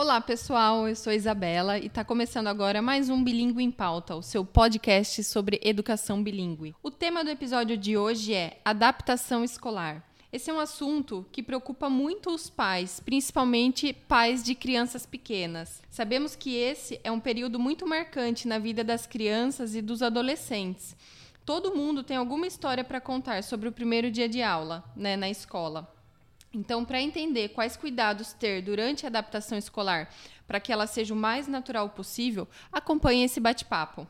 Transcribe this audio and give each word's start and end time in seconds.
Olá, 0.00 0.18
pessoal. 0.18 0.88
Eu 0.88 0.96
sou 0.96 1.12
Isabela 1.12 1.78
e 1.78 1.84
está 1.84 2.02
começando 2.02 2.46
agora 2.46 2.80
mais 2.80 3.10
um 3.10 3.22
Bilingue 3.22 3.62
em 3.62 3.70
Pauta, 3.70 4.16
o 4.16 4.22
seu 4.22 4.42
podcast 4.46 5.22
sobre 5.22 5.60
educação 5.62 6.22
bilíngue. 6.22 6.74
O 6.82 6.90
tema 6.90 7.22
do 7.22 7.28
episódio 7.28 7.76
de 7.76 7.98
hoje 7.98 8.32
é 8.32 8.62
adaptação 8.64 9.44
escolar. 9.44 10.02
Esse 10.32 10.48
é 10.48 10.54
um 10.54 10.58
assunto 10.58 11.26
que 11.30 11.42
preocupa 11.42 11.90
muito 11.90 12.30
os 12.30 12.48
pais, 12.48 12.98
principalmente 12.98 13.92
pais 13.92 14.42
de 14.42 14.54
crianças 14.54 15.04
pequenas. 15.04 15.82
Sabemos 15.90 16.34
que 16.34 16.56
esse 16.56 16.98
é 17.04 17.12
um 17.12 17.20
período 17.20 17.58
muito 17.58 17.86
marcante 17.86 18.48
na 18.48 18.58
vida 18.58 18.82
das 18.82 19.06
crianças 19.06 19.74
e 19.74 19.82
dos 19.82 20.00
adolescentes. 20.00 20.96
Todo 21.44 21.76
mundo 21.76 22.02
tem 22.02 22.16
alguma 22.16 22.46
história 22.46 22.82
para 22.82 23.02
contar 23.02 23.44
sobre 23.44 23.68
o 23.68 23.72
primeiro 23.72 24.10
dia 24.10 24.30
de 24.30 24.42
aula, 24.42 24.82
né, 24.96 25.14
na 25.14 25.28
escola. 25.28 25.99
Então, 26.52 26.84
para 26.84 27.00
entender 27.00 27.50
quais 27.50 27.76
cuidados 27.76 28.32
ter 28.32 28.60
durante 28.60 29.06
a 29.06 29.08
adaptação 29.08 29.56
escolar 29.56 30.08
para 30.48 30.58
que 30.58 30.72
ela 30.72 30.86
seja 30.86 31.14
o 31.14 31.16
mais 31.16 31.46
natural 31.46 31.90
possível, 31.90 32.48
acompanhe 32.72 33.22
esse 33.22 33.38
bate-papo. 33.38 34.04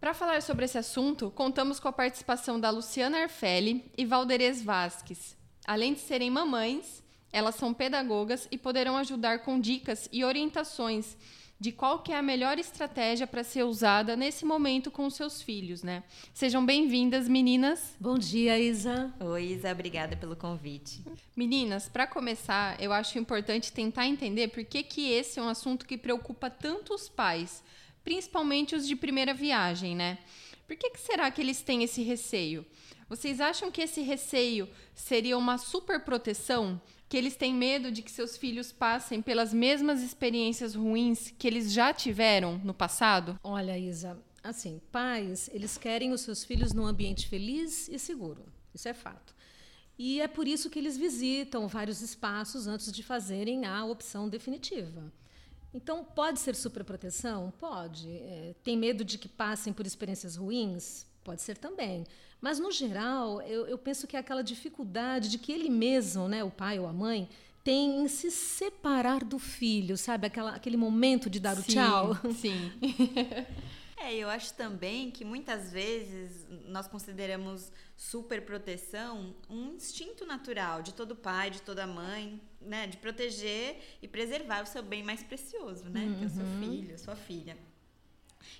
Para 0.00 0.14
falar 0.14 0.42
sobre 0.42 0.64
esse 0.64 0.78
assunto, 0.78 1.30
contamos 1.30 1.78
com 1.78 1.86
a 1.86 1.92
participação 1.92 2.58
da 2.58 2.70
Luciana 2.70 3.22
Arfelli 3.22 3.88
e 3.96 4.04
Valderez 4.04 4.62
Vasques. 4.62 5.36
Além 5.64 5.94
de 5.94 6.00
serem 6.00 6.30
mamães, 6.30 7.05
elas 7.32 7.54
são 7.54 7.74
pedagogas 7.74 8.48
e 8.50 8.58
poderão 8.58 8.96
ajudar 8.96 9.40
com 9.40 9.60
dicas 9.60 10.08
e 10.12 10.24
orientações 10.24 11.16
de 11.58 11.72
qual 11.72 12.00
que 12.00 12.12
é 12.12 12.16
a 12.16 12.22
melhor 12.22 12.58
estratégia 12.58 13.26
para 13.26 13.42
ser 13.42 13.64
usada 13.64 14.14
nesse 14.14 14.44
momento 14.44 14.90
com 14.90 15.06
os 15.06 15.14
seus 15.14 15.40
filhos, 15.40 15.82
né? 15.82 16.04
Sejam 16.34 16.64
bem-vindas, 16.64 17.28
meninas. 17.28 17.94
Bom 17.98 18.18
dia, 18.18 18.58
Isa. 18.58 19.12
Oi, 19.18 19.44
Isa, 19.52 19.72
obrigada 19.72 20.16
pelo 20.16 20.36
convite. 20.36 21.02
Meninas, 21.34 21.88
para 21.88 22.06
começar, 22.06 22.80
eu 22.80 22.92
acho 22.92 23.18
importante 23.18 23.72
tentar 23.72 24.06
entender 24.06 24.48
por 24.48 24.64
que, 24.64 24.82
que 24.82 25.10
esse 25.10 25.38
é 25.38 25.42
um 25.42 25.48
assunto 25.48 25.86
que 25.86 25.96
preocupa 25.96 26.50
tanto 26.50 26.94
os 26.94 27.08
pais, 27.08 27.64
principalmente 28.04 28.76
os 28.76 28.86
de 28.86 28.94
primeira 28.94 29.32
viagem, 29.32 29.96
né? 29.96 30.18
Por 30.66 30.76
que, 30.76 30.90
que 30.90 31.00
será 31.00 31.30
que 31.30 31.40
eles 31.40 31.62
têm 31.62 31.82
esse 31.82 32.02
receio? 32.02 32.66
Vocês 33.08 33.40
acham 33.40 33.70
que 33.70 33.80
esse 33.80 34.02
receio 34.02 34.68
seria 34.94 35.38
uma 35.38 35.56
super 35.56 36.00
proteção? 36.00 36.80
Que 37.08 37.16
eles 37.16 37.36
têm 37.36 37.54
medo 37.54 37.90
de 37.90 38.02
que 38.02 38.10
seus 38.10 38.36
filhos 38.36 38.72
passem 38.72 39.22
pelas 39.22 39.52
mesmas 39.54 40.02
experiências 40.02 40.74
ruins 40.74 41.32
que 41.38 41.46
eles 41.46 41.72
já 41.72 41.92
tiveram 41.92 42.58
no 42.58 42.74
passado? 42.74 43.38
Olha, 43.42 43.78
Isa, 43.78 44.18
assim, 44.42 44.80
pais, 44.90 45.48
eles 45.52 45.78
querem 45.78 46.12
os 46.12 46.22
seus 46.22 46.44
filhos 46.44 46.72
num 46.72 46.86
ambiente 46.86 47.28
feliz 47.28 47.88
e 47.88 47.98
seguro. 47.98 48.44
Isso 48.74 48.88
é 48.88 48.94
fato. 48.94 49.34
E 49.98 50.20
é 50.20 50.28
por 50.28 50.46
isso 50.46 50.68
que 50.68 50.78
eles 50.78 50.96
visitam 50.96 51.68
vários 51.68 52.02
espaços 52.02 52.66
antes 52.66 52.92
de 52.92 53.02
fazerem 53.02 53.64
a 53.64 53.84
opção 53.84 54.28
definitiva. 54.28 55.10
Então, 55.72 56.04
pode 56.04 56.40
ser 56.40 56.54
superproteção? 56.54 57.52
Pode. 57.58 58.10
É, 58.10 58.54
tem 58.62 58.76
medo 58.76 59.04
de 59.04 59.18
que 59.18 59.28
passem 59.28 59.72
por 59.72 59.86
experiências 59.86 60.36
ruins? 60.36 61.06
Pode 61.22 61.42
ser 61.42 61.56
também. 61.56 62.04
Mas, 62.40 62.58
no 62.58 62.70
geral, 62.70 63.40
eu, 63.42 63.66
eu 63.66 63.78
penso 63.78 64.06
que 64.06 64.16
é 64.16 64.20
aquela 64.20 64.42
dificuldade 64.42 65.30
de 65.30 65.38
que 65.38 65.52
ele 65.52 65.70
mesmo, 65.70 66.28
né, 66.28 66.44
o 66.44 66.50
pai 66.50 66.78
ou 66.78 66.86
a 66.86 66.92
mãe, 66.92 67.28
tem 67.66 68.00
em 68.00 68.06
se 68.06 68.30
separar 68.30 69.24
do 69.24 69.40
filho, 69.40 69.96
sabe? 69.96 70.28
Aquela, 70.28 70.54
aquele 70.54 70.76
momento 70.76 71.28
de 71.28 71.40
dar 71.40 71.56
sim, 71.56 71.62
o 71.62 71.64
tchau. 71.64 72.14
Sim. 72.32 72.72
é, 73.98 74.14
eu 74.14 74.28
acho 74.28 74.54
também 74.54 75.10
que 75.10 75.24
muitas 75.24 75.72
vezes 75.72 76.46
nós 76.68 76.86
consideramos 76.86 77.72
superproteção 77.96 79.34
um 79.50 79.74
instinto 79.74 80.24
natural 80.24 80.80
de 80.80 80.94
todo 80.94 81.16
pai, 81.16 81.50
de 81.50 81.60
toda 81.60 81.88
mãe, 81.88 82.40
né? 82.60 82.86
De 82.86 82.98
proteger 82.98 83.98
e 84.00 84.06
preservar 84.06 84.62
o 84.62 84.66
seu 84.66 84.84
bem 84.84 85.02
mais 85.02 85.24
precioso, 85.24 85.88
né? 85.88 86.04
Uhum. 86.04 86.18
Que 86.18 86.22
é 86.22 86.26
o 86.28 86.30
seu 86.30 86.44
uhum. 86.44 86.60
filho, 86.60 86.94
a 86.94 86.98
sua 86.98 87.16
filha. 87.16 87.58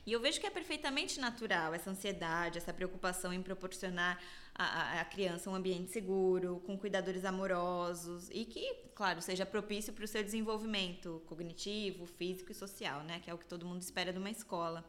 E 0.07 0.13
eu 0.13 0.21
vejo 0.21 0.41
que 0.41 0.47
é 0.47 0.51
perfeitamente 0.51 1.21
natural 1.21 1.75
essa 1.75 1.91
ansiedade, 1.91 2.59
essa 2.59 2.73
preocupação 2.73 3.33
em 3.33 3.43
proporcionar 3.43 4.21
à, 4.55 5.05
criança 5.05 5.51
um 5.51 5.55
ambiente 5.55 5.91
seguro, 5.91 6.63
com 6.67 6.79
cuidadores 6.79 7.25
amorosos 7.25 8.29
e 8.33 8.45
que, 8.45 8.75
claro, 8.95 9.21
seja 9.21 9.45
propício 9.45 9.93
para 9.93 10.05
o 10.05 10.09
seu 10.09 10.23
desenvolvimento 10.23 11.23
cognitivo, 11.27 12.07
físico 12.07 12.53
e 12.53 12.55
social, 12.55 13.03
né? 13.03 13.21
Que 13.21 13.31
é 13.31 13.35
o 13.35 13.39
que 13.39 13.47
todo 13.47 13.67
mundo 13.67 13.83
espera 13.83 14.13
de 14.13 14.19
uma 14.19 14.31
escola. 14.31 14.85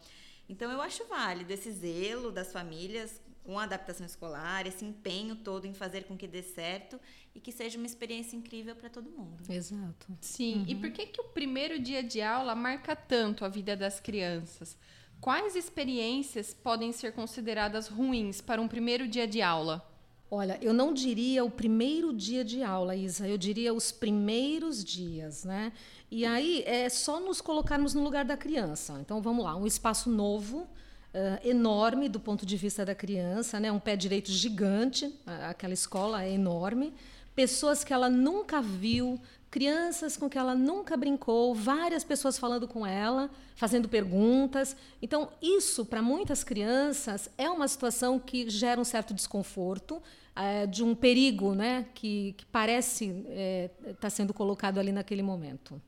Então, 0.49 0.71
eu 0.71 0.81
acho 0.81 1.05
válido 1.05 1.51
esse 1.51 1.71
zelo 1.71 2.31
das 2.31 2.53
famílias 2.53 3.21
com 3.47 3.57
a 3.57 3.63
adaptação 3.63 4.05
escolar, 4.05 4.67
esse 4.67 4.83
empenho 4.83 5.33
todo 5.33 5.65
em 5.65 5.73
fazer 5.73 6.03
com 6.03 6.17
que 6.17 6.27
dê 6.27 6.43
certo 6.43 6.99
e 7.33 7.39
que 7.39 7.49
seja 7.49 7.77
uma 7.77 7.87
experiência 7.87 8.35
incrível 8.35 8.75
para 8.75 8.89
todo 8.89 9.09
mundo. 9.09 9.41
Exato. 9.49 10.05
Sim. 10.19 10.57
Uhum. 10.57 10.65
E 10.67 10.75
por 10.75 10.91
que, 10.91 11.05
que 11.05 11.21
o 11.21 11.29
primeiro 11.29 11.79
dia 11.79 12.03
de 12.03 12.21
aula 12.21 12.53
marca 12.53 12.93
tanto 12.93 13.45
a 13.45 13.47
vida 13.47 13.73
das 13.73 14.01
crianças? 14.01 14.77
Quais 15.21 15.55
experiências 15.55 16.53
podem 16.53 16.91
ser 16.91 17.13
consideradas 17.13 17.87
ruins 17.87 18.41
para 18.41 18.61
um 18.61 18.67
primeiro 18.67 19.07
dia 19.07 19.25
de 19.25 19.41
aula? 19.41 19.89
Olha, 20.29 20.59
eu 20.61 20.73
não 20.73 20.93
diria 20.93 21.45
o 21.45 21.49
primeiro 21.49 22.11
dia 22.13 22.43
de 22.43 22.61
aula, 22.61 22.97
Isa, 22.97 23.29
eu 23.29 23.37
diria 23.37 23.73
os 23.73 23.93
primeiros 23.93 24.83
dias, 24.83 25.45
né? 25.45 25.71
E 26.11 26.25
aí 26.25 26.63
é 26.65 26.89
só 26.89 27.17
nos 27.17 27.39
colocarmos 27.39 27.93
no 27.93 28.03
lugar 28.03 28.25
da 28.25 28.35
criança. 28.35 28.97
Então 28.99 29.21
vamos 29.21 29.45
lá, 29.45 29.55
um 29.55 29.65
espaço 29.65 30.09
novo, 30.09 30.67
uh, 31.13 31.47
enorme 31.47 32.09
do 32.09 32.19
ponto 32.19 32.45
de 32.45 32.57
vista 32.57 32.85
da 32.85 32.95
criança, 32.95 33.59
né? 33.59 33.71
Um 33.71 33.79
pé 33.79 33.95
direito 33.95 34.31
gigante, 34.31 35.13
aquela 35.25 35.73
escola 35.73 36.23
é 36.23 36.31
enorme, 36.31 36.93
pessoas 37.35 37.83
que 37.83 37.93
ela 37.93 38.09
nunca 38.09 38.61
viu, 38.61 39.19
crianças 39.49 40.17
com 40.17 40.29
que 40.29 40.37
ela 40.37 40.55
nunca 40.55 40.97
brincou, 40.97 41.53
várias 41.55 42.03
pessoas 42.03 42.37
falando 42.37 42.67
com 42.67 42.85
ela, 42.85 43.29
fazendo 43.55 43.87
perguntas. 43.87 44.75
Então, 45.01 45.29
isso, 45.41 45.85
para 45.85 46.01
muitas 46.01 46.43
crianças, 46.43 47.29
é 47.37 47.49
uma 47.49 47.67
situação 47.67 48.19
que 48.19 48.49
gera 48.49 48.79
um 48.79 48.83
certo 48.83 49.13
desconforto, 49.13 50.01
é, 50.35 50.67
de 50.67 50.83
um 50.83 50.93
perigo 50.93 51.55
né, 51.55 51.87
que, 51.95 52.35
que 52.37 52.45
parece 52.45 53.05
estar 53.05 53.29
é, 53.31 53.69
tá 53.99 54.09
sendo 54.09 54.33
colocado 54.33 54.79
ali 54.79 54.91
naquele 54.91 55.23
momento. 55.23 55.81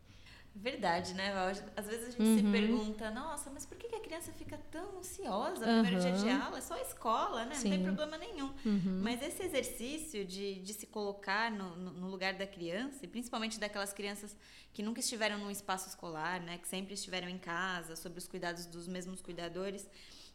Verdade, 0.62 1.14
né, 1.14 1.34
Val? 1.34 1.48
Às 1.76 1.86
vezes 1.88 2.10
a 2.10 2.12
gente 2.12 2.22
uhum. 2.22 2.38
se 2.38 2.44
pergunta, 2.52 3.10
nossa, 3.12 3.50
mas 3.50 3.66
por 3.66 3.78
que 3.78 3.96
a 3.96 4.00
criança 4.02 4.34
fica 4.34 4.58
tão 4.70 5.00
ansiosa 5.00 5.66
no 5.66 5.72
uhum. 5.72 5.84
primeiro 5.84 6.02
dia 6.02 6.12
de 6.12 6.30
aula? 6.30 6.58
É 6.58 6.62
só 6.62 6.74
a 6.74 6.82
escola, 6.82 7.46
né? 7.46 7.56
Sim. 7.56 7.70
Não 7.70 7.78
tem 7.78 7.86
problema 7.86 8.18
nenhum. 8.18 8.54
Uhum. 8.66 9.00
Mas 9.02 9.22
esse 9.22 9.42
exercício 9.42 10.26
de, 10.26 10.56
de 10.56 10.74
se 10.74 10.86
colocar 10.86 11.50
no, 11.50 11.78
no, 11.78 12.10
lugar 12.10 12.34
da 12.34 12.46
criança, 12.46 13.06
e 13.06 13.08
principalmente 13.08 13.58
daquelas 13.58 13.94
crianças 13.94 14.36
que 14.74 14.84
nunca 14.84 15.00
estiveram 15.00 15.38
num 15.38 15.50
espaço 15.50 15.88
escolar, 15.88 16.42
né? 16.42 16.58
Que 16.58 16.68
sempre 16.68 16.94
estiveram 16.94 17.30
em 17.30 17.38
casa, 17.38 17.96
sob 17.96 18.18
os 18.18 18.28
cuidados 18.28 18.66
dos 18.66 18.86
mesmos 18.86 19.22
cuidadores 19.22 19.88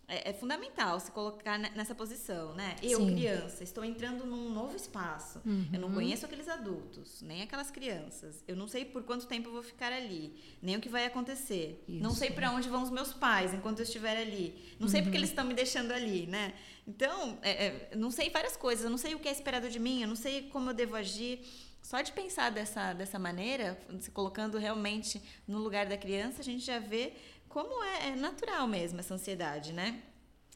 é, 0.06 0.31
é, 0.31 0.32
fundamental 0.32 1.00
se 1.00 1.10
colocar 1.10 1.59
nessa 1.59 1.94
posição, 1.94 2.54
né? 2.54 2.76
Eu, 2.82 3.00
Sim. 3.00 3.15
criança, 3.15 3.65
estou 3.65 3.84
entrando 3.84 4.26
num 4.26 4.50
novo 4.50 4.76
espaço. 4.76 5.41
Uhum. 5.44 5.66
Eu 5.72 5.81
não 5.81 5.88
uhum. 5.88 5.94
conheço 5.94 6.26
aqueles 6.26 6.48
adultos, 6.48 7.22
nem 7.22 7.42
aquelas 7.42 7.70
crianças. 7.70 8.44
Eu 8.47 8.56
não 8.56 8.69
sei 8.69 8.84
por 8.84 9.03
quanto 9.03 9.26
tempo 9.26 9.48
eu 9.48 9.53
vou 9.53 9.62
ficar 9.62 9.93
ali, 9.93 10.34
nem 10.60 10.76
o 10.76 10.81
que 10.81 10.88
vai 10.88 11.06
acontecer. 11.06 11.82
Isso. 11.88 12.03
Não 12.03 12.10
sei 12.10 12.31
para 12.31 12.50
onde 12.50 12.69
vão 12.69 12.82
os 12.82 12.91
meus 12.91 13.12
pais 13.12 13.54
enquanto 13.54 13.78
eu 13.78 13.84
estiver 13.84 14.16
ali. 14.16 14.75
Não 14.78 14.87
uhum. 14.87 14.91
sei 14.91 15.03
porque 15.03 15.16
eles 15.16 15.31
estão 15.31 15.44
me 15.44 15.54
deixando 15.54 15.93
ali, 15.93 16.26
né? 16.26 16.54
Então, 16.87 17.38
é, 17.41 17.66
é, 17.66 17.91
não 17.97 18.10
sei 18.10 18.28
várias 18.28 18.56
coisas. 18.56 18.84
Eu 18.84 18.91
não 18.91 18.98
sei 18.98 19.14
o 19.14 19.19
que 19.19 19.28
é 19.28 19.32
esperado 19.32 19.70
de 19.70 19.78
mim. 19.78 20.03
Eu 20.03 20.09
não 20.09 20.16
sei 20.16 20.43
como 20.50 20.70
eu 20.70 20.75
devo 20.75 20.97
agir. 20.97 21.41
Só 21.84 22.00
de 22.00 22.12
pensar 22.12 22.50
dessa, 22.50 22.94
dessa 22.94 23.19
maneira, 23.19 23.78
se 24.00 24.10
colocando 24.10 24.56
realmente 24.56 25.20
no 25.47 25.59
lugar 25.59 25.84
da 25.84 25.98
criança, 25.98 26.41
a 26.41 26.44
gente 26.44 26.64
já 26.64 26.78
vê 26.78 27.12
como 27.54 27.84
é, 27.84 28.09
é 28.09 28.16
natural 28.16 28.66
mesmo 28.66 28.98
essa 28.98 29.15
ansiedade, 29.15 29.73
né? 29.73 30.02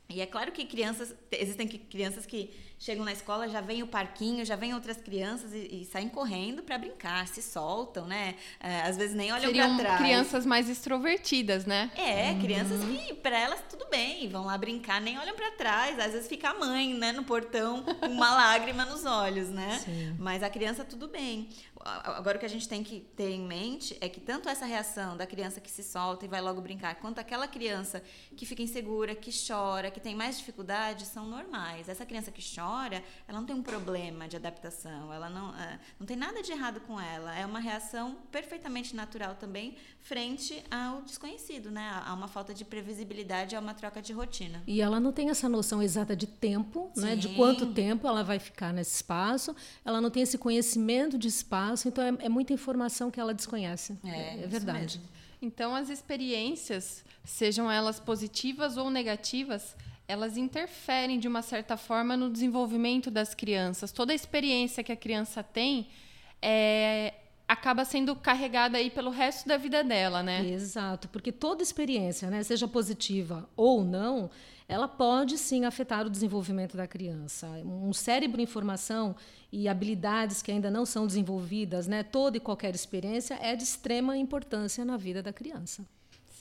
E 0.08 0.20
é 0.20 0.26
claro 0.26 0.50
que 0.50 0.66
crianças, 0.66 1.14
existem 1.30 1.68
crianças 1.68 2.26
que 2.26 2.52
chegam 2.78 3.04
na 3.04 3.12
escola, 3.12 3.48
já 3.48 3.60
vem 3.60 3.82
o 3.82 3.86
parquinho, 3.86 4.44
já 4.44 4.54
vem 4.56 4.72
outras 4.72 4.96
crianças 4.98 5.52
e, 5.52 5.82
e 5.82 5.84
saem 5.84 6.08
correndo 6.08 6.62
para 6.62 6.78
brincar, 6.78 7.26
se 7.26 7.42
soltam, 7.42 8.06
né? 8.06 8.36
É, 8.60 8.82
às 8.82 8.96
vezes 8.96 9.16
nem 9.16 9.32
olham 9.32 9.52
para 9.52 9.78
trás. 9.78 9.98
crianças 9.98 10.46
mais 10.46 10.68
extrovertidas, 10.68 11.66
né? 11.66 11.90
É, 11.96 12.30
uhum. 12.30 12.40
crianças 12.40 12.80
que 12.84 13.14
para 13.14 13.38
elas 13.38 13.60
tudo 13.68 13.86
bem, 13.90 14.28
vão 14.28 14.46
lá 14.46 14.56
brincar, 14.56 15.00
nem 15.00 15.18
olham 15.18 15.34
para 15.34 15.50
trás. 15.52 15.98
Às 15.98 16.12
vezes 16.12 16.28
fica 16.28 16.50
a 16.50 16.54
mãe, 16.54 16.94
né, 16.94 17.12
no 17.12 17.24
portão 17.24 17.82
com 17.82 18.06
uma 18.06 18.30
lágrima 18.34 18.84
nos 18.84 19.04
olhos, 19.04 19.48
né? 19.48 19.80
Sim. 19.84 20.16
Mas 20.18 20.42
a 20.42 20.50
criança 20.50 20.84
tudo 20.84 21.08
bem. 21.08 21.48
Agora, 21.80 22.36
o 22.36 22.40
que 22.40 22.46
a 22.46 22.50
gente 22.50 22.68
tem 22.68 22.82
que 22.82 23.00
ter 23.00 23.30
em 23.30 23.40
mente 23.40 23.96
é 24.00 24.08
que 24.08 24.20
tanto 24.20 24.48
essa 24.48 24.66
reação 24.66 25.16
da 25.16 25.26
criança 25.26 25.60
que 25.60 25.70
se 25.70 25.82
solta 25.82 26.24
e 26.24 26.28
vai 26.28 26.40
logo 26.40 26.60
brincar, 26.60 26.96
quanto 26.96 27.18
aquela 27.18 27.46
criança 27.46 28.02
que 28.36 28.44
fica 28.44 28.62
insegura, 28.62 29.14
que 29.14 29.30
chora, 29.46 29.90
que 29.90 30.00
tem 30.00 30.14
mais 30.14 30.38
dificuldade, 30.38 31.06
são 31.06 31.26
normais. 31.26 31.88
Essa 31.88 32.04
criança 32.04 32.30
que 32.30 32.42
chora, 32.42 32.67
ela 33.26 33.38
não 33.38 33.46
tem 33.46 33.54
um 33.54 33.62
problema 33.62 34.28
de 34.28 34.36
adaptação, 34.36 35.12
ela 35.12 35.28
não, 35.30 35.54
é, 35.56 35.78
não 35.98 36.06
tem 36.06 36.16
nada 36.16 36.42
de 36.42 36.52
errado 36.52 36.80
com 36.80 37.00
ela. 37.00 37.36
É 37.36 37.46
uma 37.46 37.60
reação 37.60 38.16
perfeitamente 38.30 38.94
natural 38.94 39.34
também 39.34 39.76
frente 40.00 40.62
ao 40.70 41.02
desconhecido, 41.02 41.70
né? 41.70 42.02
A 42.04 42.12
uma 42.14 42.28
falta 42.28 42.52
de 42.52 42.64
previsibilidade, 42.64 43.54
a 43.54 43.60
uma 43.60 43.74
troca 43.74 44.02
de 44.02 44.12
rotina. 44.12 44.62
E 44.66 44.80
ela 44.80 44.98
não 44.98 45.12
tem 45.12 45.30
essa 45.30 45.48
noção 45.48 45.82
exata 45.82 46.16
de 46.16 46.26
tempo, 46.26 46.90
né? 46.96 47.16
De 47.16 47.28
quanto 47.30 47.72
tempo 47.72 48.06
ela 48.06 48.22
vai 48.22 48.38
ficar 48.38 48.72
nesse 48.72 48.96
espaço. 48.96 49.54
Ela 49.84 50.00
não 50.00 50.10
tem 50.10 50.22
esse 50.22 50.38
conhecimento 50.38 51.18
de 51.18 51.28
espaço, 51.28 51.88
então 51.88 52.04
é, 52.04 52.26
é 52.26 52.28
muita 52.28 52.52
informação 52.52 53.10
que 53.10 53.20
ela 53.20 53.34
desconhece. 53.34 53.98
É, 54.04 54.42
é 54.42 54.46
verdade. 54.46 55.00
Então 55.40 55.74
as 55.74 55.88
experiências, 55.88 57.04
sejam 57.24 57.70
elas 57.70 58.00
positivas 58.00 58.76
ou 58.76 58.90
negativas, 58.90 59.76
elas 60.08 60.38
interferem 60.38 61.18
de 61.18 61.28
uma 61.28 61.42
certa 61.42 61.76
forma 61.76 62.16
no 62.16 62.30
desenvolvimento 62.30 63.10
das 63.10 63.34
crianças. 63.34 63.92
Toda 63.92 64.10
a 64.10 64.14
experiência 64.14 64.82
que 64.82 64.90
a 64.90 64.96
criança 64.96 65.42
tem 65.42 65.88
é, 66.40 67.12
acaba 67.46 67.84
sendo 67.84 68.16
carregada 68.16 68.78
aí 68.78 68.88
pelo 68.88 69.10
resto 69.10 69.46
da 69.46 69.58
vida 69.58 69.84
dela, 69.84 70.22
né? 70.22 70.48
Exato, 70.48 71.08
porque 71.08 71.30
toda 71.30 71.62
experiência, 71.62 72.30
né, 72.30 72.42
seja 72.42 72.66
positiva 72.66 73.46
ou 73.54 73.84
não, 73.84 74.30
ela 74.66 74.88
pode 74.88 75.36
sim 75.36 75.66
afetar 75.66 76.06
o 76.06 76.10
desenvolvimento 76.10 76.74
da 76.74 76.86
criança. 76.86 77.46
Um 77.64 77.92
cérebro 77.92 78.40
em 78.40 78.46
formação 78.46 79.14
e 79.52 79.68
habilidades 79.68 80.40
que 80.40 80.50
ainda 80.50 80.70
não 80.70 80.86
são 80.86 81.06
desenvolvidas, 81.06 81.86
né, 81.86 82.02
toda 82.02 82.38
e 82.38 82.40
qualquer 82.40 82.74
experiência 82.74 83.38
é 83.42 83.54
de 83.54 83.62
extrema 83.62 84.16
importância 84.16 84.86
na 84.86 84.96
vida 84.96 85.22
da 85.22 85.34
criança. 85.34 85.86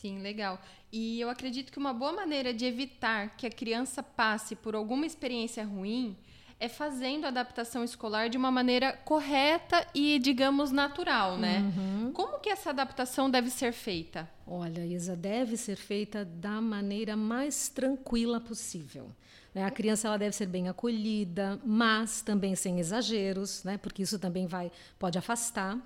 Sim, 0.08 0.20
legal. 0.20 0.62
E 0.90 1.20
eu 1.20 1.30
acredito 1.30 1.70
que 1.70 1.78
uma 1.78 1.94
boa 1.94 2.14
maneira 2.14 2.54
de 2.54 2.66
evitar 2.66 3.36
que 3.36 3.46
a 3.46 3.50
criança 3.50 4.02
passe 4.02 4.56
por 4.56 4.74
alguma 4.74 5.06
experiência 5.06 5.66
ruim 5.66 6.16
é 6.60 6.70
fazendo 6.70 7.26
a 7.26 7.28
adaptação 7.28 7.84
escolar 7.84 8.30
de 8.30 8.38
uma 8.38 8.50
maneira 8.50 8.94
correta 8.94 9.86
e, 9.94 10.18
digamos, 10.18 10.72
natural, 10.72 11.38
né? 11.38 11.60
Uhum. 11.60 12.12
Como 12.14 12.40
que 12.40 12.50
essa 12.50 12.70
adaptação 12.70 13.30
deve 13.30 13.50
ser 13.50 13.74
feita? 13.74 14.28
Olha, 14.48 14.86
Isa, 14.86 15.16
deve 15.16 15.58
ser 15.58 15.76
feita 15.76 16.24
da 16.24 16.62
maneira 16.62 17.18
mais 17.18 17.68
tranquila 17.68 18.40
possível. 18.40 19.12
Né? 19.54 19.66
A 19.66 19.70
criança 19.70 20.08
ela 20.08 20.18
deve 20.18 20.36
ser 20.36 20.48
bem 20.48 20.70
acolhida, 20.70 21.60
mas 21.66 22.22
também 22.22 22.56
sem 22.56 22.80
exageros, 22.80 23.64
né? 23.66 23.78
porque 23.78 24.04
isso 24.04 24.18
também 24.18 24.48
vai 24.48 24.72
pode 24.98 25.18
afastar. 25.18 25.78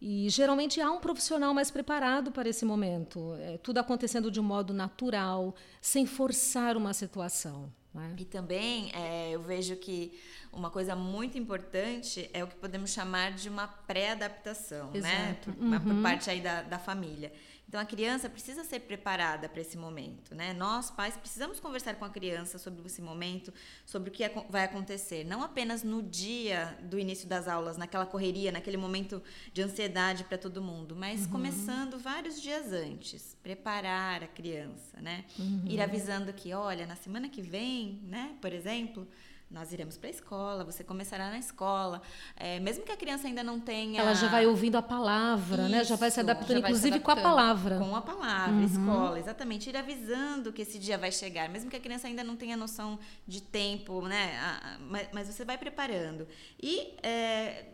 E 0.00 0.28
geralmente 0.28 0.80
há 0.80 0.90
um 0.90 1.00
profissional 1.00 1.52
mais 1.52 1.70
preparado 1.70 2.30
para 2.30 2.48
esse 2.48 2.64
momento. 2.64 3.34
É, 3.40 3.58
tudo 3.58 3.78
acontecendo 3.78 4.30
de 4.30 4.38
um 4.38 4.44
modo 4.44 4.72
natural, 4.72 5.54
sem 5.80 6.06
forçar 6.06 6.76
uma 6.76 6.94
situação. 6.94 7.72
Né? 7.92 8.14
E 8.18 8.24
também 8.24 8.92
é, 8.94 9.30
eu 9.32 9.42
vejo 9.42 9.74
que 9.76 10.16
uma 10.52 10.70
coisa 10.70 10.94
muito 10.94 11.36
importante 11.36 12.30
é 12.32 12.44
o 12.44 12.46
que 12.46 12.54
podemos 12.54 12.90
chamar 12.90 13.32
de 13.32 13.48
uma 13.48 13.66
pré-adaptação, 13.66 14.90
né? 14.92 15.36
Uhum. 15.46 15.80
por 15.80 16.02
parte 16.02 16.30
aí 16.30 16.40
da, 16.40 16.62
da 16.62 16.78
família. 16.78 17.32
Então 17.68 17.78
a 17.78 17.84
criança 17.84 18.30
precisa 18.30 18.64
ser 18.64 18.80
preparada 18.80 19.46
para 19.46 19.60
esse 19.60 19.76
momento, 19.76 20.34
né? 20.34 20.54
Nós 20.54 20.90
pais 20.90 21.16
precisamos 21.18 21.60
conversar 21.60 21.96
com 21.96 22.04
a 22.04 22.08
criança 22.08 22.56
sobre 22.56 22.84
esse 22.86 23.02
momento, 23.02 23.52
sobre 23.84 24.08
o 24.08 24.12
que 24.12 24.26
vai 24.48 24.64
acontecer, 24.64 25.22
não 25.22 25.42
apenas 25.42 25.82
no 25.82 26.02
dia 26.02 26.78
do 26.82 26.98
início 26.98 27.28
das 27.28 27.46
aulas, 27.46 27.76
naquela 27.76 28.06
correria, 28.06 28.50
naquele 28.50 28.78
momento 28.78 29.22
de 29.52 29.60
ansiedade 29.60 30.24
para 30.24 30.38
todo 30.38 30.62
mundo, 30.62 30.96
mas 30.96 31.24
uhum. 31.24 31.32
começando 31.32 31.98
vários 31.98 32.40
dias 32.40 32.72
antes, 32.72 33.36
preparar 33.42 34.24
a 34.24 34.26
criança, 34.26 34.98
né? 35.02 35.26
Uhum. 35.38 35.64
Ir 35.66 35.82
avisando 35.82 36.32
que, 36.32 36.54
olha, 36.54 36.86
na 36.86 36.96
semana 36.96 37.28
que 37.28 37.42
vem, 37.42 38.00
né, 38.04 38.34
por 38.40 38.50
exemplo, 38.50 39.06
nós 39.50 39.72
iremos 39.72 39.96
para 39.96 40.08
a 40.08 40.10
escola, 40.10 40.64
você 40.64 40.84
começará 40.84 41.30
na 41.30 41.38
escola. 41.38 42.02
É, 42.36 42.60
mesmo 42.60 42.84
que 42.84 42.92
a 42.92 42.96
criança 42.96 43.26
ainda 43.26 43.42
não 43.42 43.58
tenha. 43.58 44.00
Ela 44.00 44.14
já 44.14 44.28
vai 44.28 44.46
ouvindo 44.46 44.76
a 44.76 44.82
palavra, 44.82 45.62
Isso, 45.62 45.70
né? 45.70 45.84
Já 45.84 45.96
vai 45.96 46.10
se 46.10 46.20
adaptando, 46.20 46.58
inclusive, 46.58 46.80
se 46.80 46.94
adaptando. 46.94 47.04
com 47.04 47.20
a 47.20 47.22
palavra. 47.22 47.78
Com 47.78 47.96
a 47.96 48.02
palavra, 48.02 48.54
uhum. 48.54 48.64
escola, 48.64 49.18
exatamente. 49.18 49.70
Ir 49.70 49.76
avisando 49.76 50.52
que 50.52 50.62
esse 50.62 50.78
dia 50.78 50.98
vai 50.98 51.10
chegar, 51.10 51.48
mesmo 51.48 51.70
que 51.70 51.76
a 51.76 51.80
criança 51.80 52.06
ainda 52.06 52.22
não 52.22 52.36
tenha 52.36 52.56
noção 52.56 52.98
de 53.26 53.40
tempo, 53.40 54.02
né? 54.02 54.38
Mas, 54.80 55.08
mas 55.12 55.28
você 55.28 55.44
vai 55.44 55.56
preparando. 55.56 56.28
E. 56.62 56.94
É, 57.02 57.66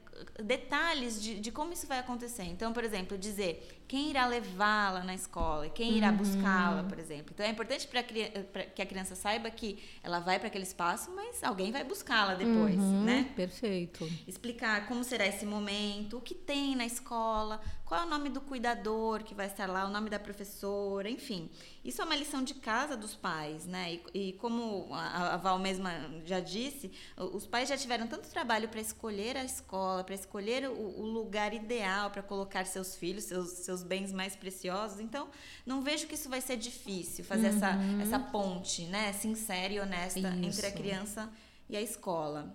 detalhes 0.42 1.20
de, 1.20 1.40
de 1.40 1.50
como 1.50 1.72
isso 1.72 1.86
vai 1.86 1.98
acontecer. 1.98 2.44
Então, 2.44 2.72
por 2.72 2.84
exemplo, 2.84 3.18
dizer 3.18 3.82
quem 3.86 4.10
irá 4.10 4.26
levá-la 4.26 5.04
na 5.04 5.14
escola, 5.14 5.68
quem 5.68 5.96
irá 5.96 6.10
uhum. 6.10 6.16
buscá-la, 6.16 6.84
por 6.84 6.98
exemplo. 6.98 7.32
Então 7.34 7.44
é 7.44 7.50
importante 7.50 7.86
para 7.86 8.02
que 8.02 8.82
a 8.82 8.86
criança 8.86 9.14
saiba 9.14 9.50
que 9.50 9.82
ela 10.02 10.20
vai 10.20 10.38
para 10.38 10.48
aquele 10.48 10.64
espaço, 10.64 11.10
mas 11.14 11.42
alguém 11.42 11.63
vai 11.72 11.84
buscá-la 11.84 12.34
depois, 12.34 12.76
uhum. 12.76 13.05
né? 13.05 13.31
Perfeito. 13.37 14.11
Explicar 14.26 14.87
como 14.87 15.05
será 15.05 15.26
esse 15.26 15.44
momento, 15.46 16.19
o 16.19 16.20
que 16.20 16.34
tem 16.34 16.76
na 16.76 16.87
escola, 16.87 17.61
qual 17.84 18.00
é 18.00 18.05
o 18.06 18.08
nome 18.08 18.31
do 18.31 18.40
cuidador 18.40 19.22
que 19.22 19.34
vai 19.34 19.46
estar 19.46 19.69
lá, 19.69 19.84
o 19.84 19.90
nome 19.90 20.08
da 20.08 20.19
professora, 20.19 21.08
enfim. 21.08 21.50
Isso 21.84 22.00
é 22.00 22.05
uma 22.05 22.16
lição 22.16 22.43
de 22.43 22.55
casa 22.55 22.96
dos 22.96 23.14
pais, 23.14 23.66
né? 23.66 24.00
E, 24.14 24.28
e 24.28 24.32
como 24.34 24.88
a, 24.90 25.34
a 25.34 25.37
Val 25.37 25.58
mesma 25.58 25.90
já 26.25 26.40
disse, 26.40 26.90
os 27.16 27.46
pais 27.46 27.69
já 27.69 27.76
tiveram 27.76 28.06
tanto 28.06 28.28
trabalho 28.31 28.69
para 28.69 28.81
escolher 28.81 29.37
a 29.37 29.44
escola, 29.44 30.02
para 30.02 30.14
escolher 30.14 30.69
o, 30.69 30.72
o, 30.72 31.06
lugar 31.06 31.52
ideal 31.52 32.10
para 32.10 32.22
colocar 32.22 32.64
seus 32.64 32.96
filhos, 32.96 33.25
seus, 33.25 33.50
seus 33.50 33.82
bens 33.82 34.12
mais 34.12 34.34
preciosos. 34.34 34.99
Então, 34.99 35.28
não 35.67 35.82
vejo 35.82 36.06
que 36.06 36.14
isso 36.14 36.28
vai 36.28 36.40
ser 36.40 36.56
difícil 36.56 37.25
fazer 37.25 37.50
uhum. 37.50 37.56
essa, 37.56 37.78
essa 38.02 38.19
ponte, 38.19 38.87
né? 38.87 39.12
Sincera 39.12 39.72
e 39.72 39.78
honesta 39.78 40.19
isso. 40.19 40.28
entre 40.28 40.67
a 40.67 40.72
criança 40.72 41.22
e 41.25 41.53
a 41.70 41.81
escola. 41.81 42.55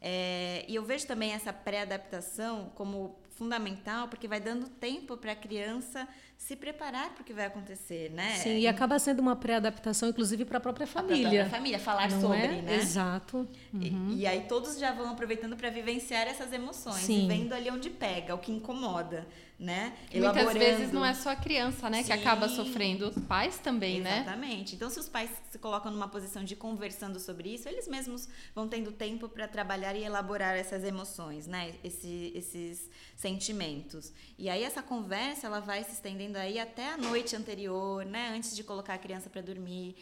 É, 0.00 0.64
e 0.68 0.74
eu 0.74 0.84
vejo 0.84 1.06
também 1.06 1.32
essa 1.32 1.52
pré-adaptação 1.52 2.70
como 2.74 3.18
fundamental, 3.30 4.08
porque 4.08 4.26
vai 4.26 4.40
dando 4.40 4.68
tempo 4.68 5.16
para 5.16 5.32
a 5.32 5.36
criança 5.36 6.08
se 6.38 6.54
preparar 6.54 7.10
para 7.10 7.22
o 7.22 7.24
que 7.24 7.32
vai 7.34 7.46
acontecer, 7.46 8.10
né? 8.12 8.36
Sim, 8.36 8.58
e 8.58 8.68
acaba 8.68 8.96
sendo 9.00 9.18
uma 9.18 9.34
pré-adaptação, 9.34 10.08
inclusive, 10.08 10.44
para 10.44 10.58
a 10.58 10.60
própria 10.60 10.86
família. 10.86 11.40
Para 11.40 11.46
a 11.46 11.50
família, 11.50 11.78
falar 11.80 12.08
Não 12.08 12.20
sobre, 12.20 12.38
é? 12.38 12.62
né? 12.62 12.76
Exato. 12.76 13.46
Uhum. 13.74 14.12
E, 14.12 14.20
e, 14.20 14.26
aí 14.26 14.42
todos 14.48 14.78
já 14.78 14.92
vão 14.92 15.10
aproveitando 15.10 15.56
para 15.56 15.68
vivenciar 15.68 16.28
essas 16.28 16.52
emoções, 16.52 17.02
Sim. 17.02 17.24
e 17.24 17.28
vendo 17.28 17.52
ali 17.52 17.68
onde 17.70 17.90
pega, 17.90 18.34
o 18.34 18.38
que 18.38 18.52
incomoda 18.52 19.26
né? 19.58 19.92
Muitas 20.14 20.52
vezes 20.52 20.92
não 20.92 21.04
é 21.04 21.12
só 21.12 21.30
a 21.30 21.36
criança, 21.36 21.90
né, 21.90 21.98
Sim. 21.98 22.06
que 22.06 22.12
acaba 22.12 22.48
sofrendo, 22.48 23.08
os 23.08 23.18
pais 23.24 23.58
também, 23.58 23.98
Exatamente. 23.98 24.16
né? 24.16 24.22
Exatamente. 24.22 24.74
Então, 24.76 24.88
se 24.88 25.00
os 25.00 25.08
pais 25.08 25.30
se 25.50 25.58
colocam 25.58 25.90
numa 25.90 26.06
posição 26.06 26.44
de 26.44 26.54
conversando 26.54 27.18
sobre 27.18 27.54
isso, 27.54 27.68
eles 27.68 27.88
mesmos 27.88 28.28
vão 28.54 28.68
tendo 28.68 28.92
tempo 28.92 29.28
para 29.28 29.48
trabalhar 29.48 29.96
e 29.96 30.04
elaborar 30.04 30.56
essas 30.56 30.84
emoções, 30.84 31.48
né? 31.48 31.74
Esse, 31.82 32.32
esses 32.36 32.88
sentimentos. 33.16 34.12
E 34.38 34.48
aí 34.48 34.62
essa 34.62 34.80
conversa, 34.80 35.48
ela 35.48 35.58
vai 35.58 35.82
se 35.82 35.92
estendendo 35.92 36.27
aí 36.36 36.58
até 36.58 36.92
a 36.92 36.96
noite 36.96 37.34
anterior, 37.36 38.04
né? 38.04 38.32
Antes 38.34 38.54
de 38.54 38.62
colocar 38.62 38.94
a 38.94 38.98
criança 38.98 39.30
para 39.30 39.40
dormir 39.40 39.96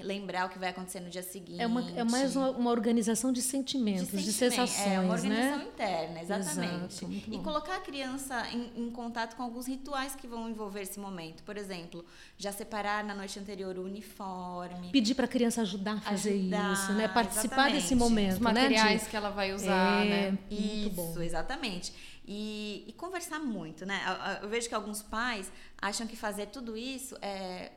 lembrar 0.00 0.46
o 0.46 0.48
que 0.48 0.58
vai 0.58 0.70
acontecer 0.70 1.00
no 1.00 1.08
dia 1.08 1.22
seguinte. 1.22 1.60
É, 1.60 1.66
uma, 1.66 1.88
é 1.90 2.04
mais 2.04 2.34
uma, 2.34 2.50
uma 2.50 2.70
organização 2.70 3.32
de 3.32 3.40
sentimentos, 3.40 4.10
de, 4.10 4.24
de 4.24 4.32
sensações, 4.32 4.86
É 4.86 5.00
uma 5.00 5.14
organização 5.14 5.58
né? 5.58 5.64
interna, 5.64 6.20
exatamente. 6.20 7.04
Exato, 7.04 7.30
e 7.30 7.38
colocar 7.38 7.76
a 7.76 7.80
criança 7.80 8.46
em, 8.52 8.84
em, 8.84 8.90
contato 8.90 9.36
com 9.36 9.42
alguns 9.42 9.66
rituais 9.66 10.14
que 10.14 10.26
vão 10.26 10.48
envolver 10.48 10.82
esse 10.82 10.98
momento. 10.98 11.42
Por 11.42 11.56
exemplo, 11.56 12.04
já 12.36 12.52
separar 12.52 13.04
na 13.04 13.14
noite 13.14 13.38
anterior 13.38 13.78
o 13.78 13.82
uniforme. 13.82 14.90
Pedir 14.90 15.14
para 15.14 15.26
a 15.26 15.28
criança 15.28 15.62
ajudar 15.62 15.94
a 15.94 16.00
fazer 16.00 16.30
ajudar, 16.30 16.72
isso, 16.72 16.92
né? 16.92 17.08
Participar 17.08 17.56
exatamente. 17.56 17.82
desse 17.82 17.94
momento, 17.94 18.32
Os 18.34 18.40
né, 18.40 18.52
materiais 18.52 19.02
né? 19.02 19.08
que 19.08 19.16
ela 19.16 19.30
vai 19.30 19.52
usar, 19.52 20.04
é, 20.04 20.30
né? 20.32 20.38
Isso, 20.50 21.22
exatamente. 21.22 21.92
E, 22.26 22.84
e, 22.88 22.92
conversar 22.92 23.38
muito, 23.38 23.86
né? 23.86 24.02
Eu, 24.40 24.44
eu 24.44 24.48
vejo 24.48 24.68
que 24.68 24.74
alguns 24.74 25.00
pais 25.02 25.50
acham 25.80 26.06
que 26.06 26.16
fazer 26.16 26.46
tudo 26.46 26.76
isso 26.76 27.16
é 27.22 27.70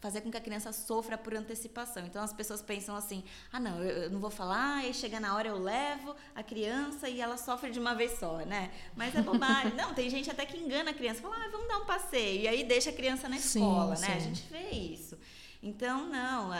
fazer 0.00 0.20
com 0.20 0.30
que 0.30 0.36
a 0.36 0.40
criança 0.40 0.72
sofra 0.72 1.18
por 1.18 1.34
antecipação. 1.34 2.04
Então 2.06 2.22
as 2.22 2.32
pessoas 2.32 2.62
pensam 2.62 2.94
assim: 2.94 3.24
ah, 3.52 3.58
não, 3.58 3.82
eu, 3.82 4.10
não 4.10 4.20
vou 4.20 4.30
falar, 4.30 4.78
aí 4.78 4.94
chega 4.94 5.18
na 5.18 5.34
hora 5.34 5.48
eu 5.48 5.58
levo 5.58 6.14
a 6.34 6.42
criança 6.42 7.08
e 7.08 7.20
ela 7.20 7.36
sofre 7.36 7.70
de 7.70 7.78
uma 7.78 7.94
vez 7.94 8.18
só, 8.18 8.38
né? 8.38 8.70
Mas 8.94 9.14
é 9.14 9.22
bobagem. 9.22 9.74
não, 9.76 9.94
tem 9.94 10.08
gente 10.08 10.30
até 10.30 10.46
que 10.46 10.56
engana 10.56 10.90
a 10.90 10.94
criança, 10.94 11.20
fala, 11.20 11.36
ah, 11.36 11.48
vamos 11.50 11.68
dar 11.68 11.78
um 11.78 11.86
passeio, 11.86 12.42
e 12.42 12.48
aí 12.48 12.64
deixa 12.64 12.90
a 12.90 12.92
criança 12.92 13.28
na 13.28 13.36
escola, 13.36 13.96
sim, 13.96 14.02
né? 14.02 14.08
Sim. 14.08 14.16
A 14.16 14.20
gente 14.20 14.42
vê 14.50 14.70
isso. 14.70 15.18
Então, 15.62 16.06
não, 16.06 16.52
a, 16.52 16.58